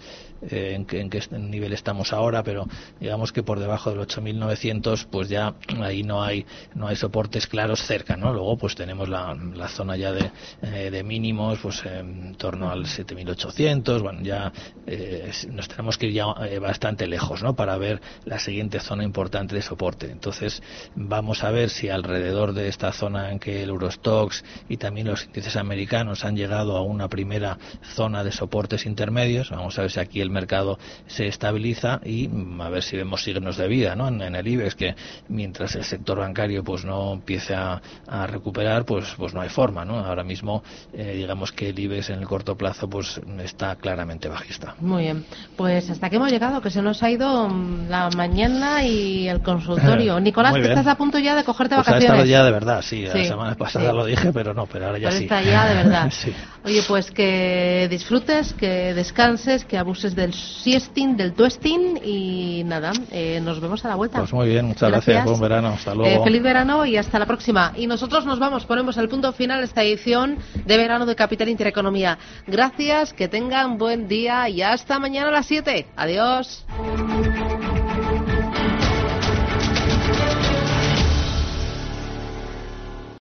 eh, 0.50 0.72
en, 0.74 0.85
qué, 0.85 1.00
en, 1.00 1.11
qué, 1.11 1.20
nivel 1.38 1.72
estamos 1.72 2.12
ahora, 2.12 2.42
pero 2.42 2.66
digamos 2.98 3.33
que 3.33 3.42
por 3.42 3.61
debajo 3.61 3.90
del 3.90 4.00
8.900 4.00 5.06
pues 5.11 5.28
ya 5.28 5.54
ahí 5.80 6.02
no 6.02 6.22
hay 6.22 6.44
no 6.74 6.88
hay 6.88 6.96
soportes 6.96 7.46
claros 7.46 7.83
cerca, 7.83 8.16
¿no? 8.16 8.33
Luego 8.33 8.56
pues 8.56 8.74
tenemos 8.74 9.09
la, 9.09 9.37
zona 9.68 9.96
ya 9.96 10.12
de, 10.12 10.30
eh, 10.62 10.90
de, 10.90 11.02
mínimos 11.04 11.59
pues 11.61 11.85
en 11.85 12.35
torno 12.35 12.70
al 12.70 12.85
7.800, 12.85 14.02
bueno, 14.02 14.20
ya 14.22 14.52
eh, 14.87 15.30
nos 15.50 15.68
tenemos 15.68 15.96
que 15.96 16.06
ir 16.06 16.14
ya 16.14 16.26
bastante 16.61 17.06
lejos, 17.06 17.42
¿no? 17.42 17.54
Para 17.54 17.76
ver 17.76 18.00
la 18.24 18.38
siguiente 18.38 18.80
zona 18.80 19.04
importante 19.04 19.54
de 19.54 19.62
soporte. 19.62 20.11
Entonces 20.11 20.62
vamos 20.94 21.44
a 21.44 21.50
ver 21.50 21.59
si 21.68 21.88
alrededor 21.88 22.54
de 22.54 22.68
esta 22.68 22.92
zona 22.92 23.30
en 23.30 23.38
que 23.38 23.62
el 23.62 23.68
Eurostox 23.68 24.44
y 24.68 24.76
también 24.76 25.08
los 25.08 25.24
índices 25.24 25.56
americanos 25.56 26.24
han 26.24 26.36
llegado 26.36 26.76
a 26.76 26.82
una 26.82 27.08
primera 27.08 27.58
zona 27.94 28.24
de 28.24 28.32
soportes 28.32 28.86
intermedios, 28.86 29.50
vamos 29.50 29.78
a 29.78 29.82
ver 29.82 29.90
si 29.90 30.00
aquí 30.00 30.20
el 30.20 30.30
mercado 30.30 30.78
se 31.06 31.26
estabiliza 31.26 32.00
y 32.04 32.28
mm, 32.28 32.60
a 32.60 32.70
ver 32.70 32.82
si 32.82 32.96
vemos 32.96 33.22
signos 33.22 33.56
de 33.56 33.68
vida 33.68 33.94
¿no? 33.94 34.08
en, 34.08 34.34
el 34.34 34.46
IBEX, 34.46 34.74
que 34.74 34.94
mientras 35.28 35.74
el 35.74 35.84
sector 35.84 36.18
bancario 36.18 36.64
pues 36.64 36.84
no 36.84 37.12
empiece 37.12 37.54
a, 37.54 37.80
recuperar, 38.26 38.84
pues, 38.84 39.14
pues 39.16 39.34
no 39.34 39.40
hay 39.40 39.48
forma. 39.48 39.84
¿no? 39.84 39.98
Ahora 39.98 40.24
mismo, 40.24 40.62
eh, 40.92 41.14
digamos 41.16 41.52
que 41.52 41.70
el 41.70 41.78
IBEX 41.78 42.10
en 42.10 42.20
el 42.20 42.26
corto 42.26 42.56
plazo 42.56 42.88
pues 42.88 43.20
está 43.42 43.76
claramente 43.76 44.28
bajista. 44.28 44.74
Muy 44.80 45.04
bien, 45.04 45.24
pues 45.56 45.90
hasta 45.90 46.10
que 46.10 46.16
hemos 46.16 46.30
llegado, 46.30 46.60
que 46.60 46.70
se 46.70 46.82
nos 46.82 47.02
ha 47.02 47.10
ido 47.10 47.48
mm, 47.48 47.88
la 47.88 48.10
mañana 48.10 48.84
y 48.84 49.28
el 49.28 49.42
consultorio. 49.42 50.20
Nicolás, 50.20 50.54
que 50.54 50.68
estás 50.68 50.86
a 50.86 50.96
punto 50.96 51.18
ya 51.18 51.34
de 51.34 51.44
cogerte 51.50 51.74
pues 51.74 51.86
vacaciones. 51.86 52.28
ya 52.28 52.44
de 52.44 52.52
verdad, 52.52 52.82
sí, 52.82 53.02
la 53.02 53.24
semana 53.24 53.54
pasada 53.56 53.92
lo 53.92 54.04
dije, 54.04 54.32
pero 54.32 54.54
no, 54.54 54.66
pero 54.66 54.86
ahora 54.86 54.98
ya 54.98 55.10
sí. 55.10 55.24
Está 55.24 55.42
ya 55.42 55.66
de 55.66 55.74
verdad. 55.74 56.12
Oye, 56.64 56.82
pues 56.86 57.10
que 57.10 57.88
disfrutes, 57.90 58.52
que 58.52 58.94
descanses, 58.94 59.64
que 59.64 59.78
abuses 59.78 60.14
del 60.14 60.34
siesting, 60.34 61.16
del 61.16 61.32
tuesting 61.32 62.00
y 62.04 62.62
nada, 62.64 62.92
eh, 63.10 63.40
nos 63.42 63.60
vemos 63.60 63.84
a 63.84 63.88
la 63.88 63.94
vuelta. 63.96 64.18
Pues 64.18 64.32
muy 64.32 64.48
bien, 64.48 64.66
muchas 64.66 64.90
gracias, 64.90 65.24
buen 65.24 65.40
verano, 65.40 65.68
hasta 65.68 65.94
luego. 65.94 66.20
Eh, 66.20 66.24
feliz 66.24 66.42
verano 66.42 66.84
y 66.84 66.96
hasta 66.96 67.18
la 67.18 67.26
próxima. 67.26 67.72
Y 67.76 67.86
nosotros 67.86 68.26
nos 68.26 68.38
vamos, 68.38 68.64
ponemos 68.66 68.96
el 68.98 69.08
punto 69.08 69.32
final 69.32 69.62
a 69.62 69.64
esta 69.64 69.82
edición 69.82 70.38
de 70.64 70.76
verano 70.76 71.06
de 71.06 71.16
Capital 71.16 71.48
Intereconomía. 71.48 72.18
Gracias, 72.46 73.12
que 73.12 73.26
tengan 73.28 73.78
buen 73.78 74.06
día 74.06 74.48
y 74.48 74.62
hasta 74.62 74.98
mañana 74.98 75.28
a 75.28 75.32
las 75.32 75.46
7. 75.46 75.86
Adiós. 75.96 76.64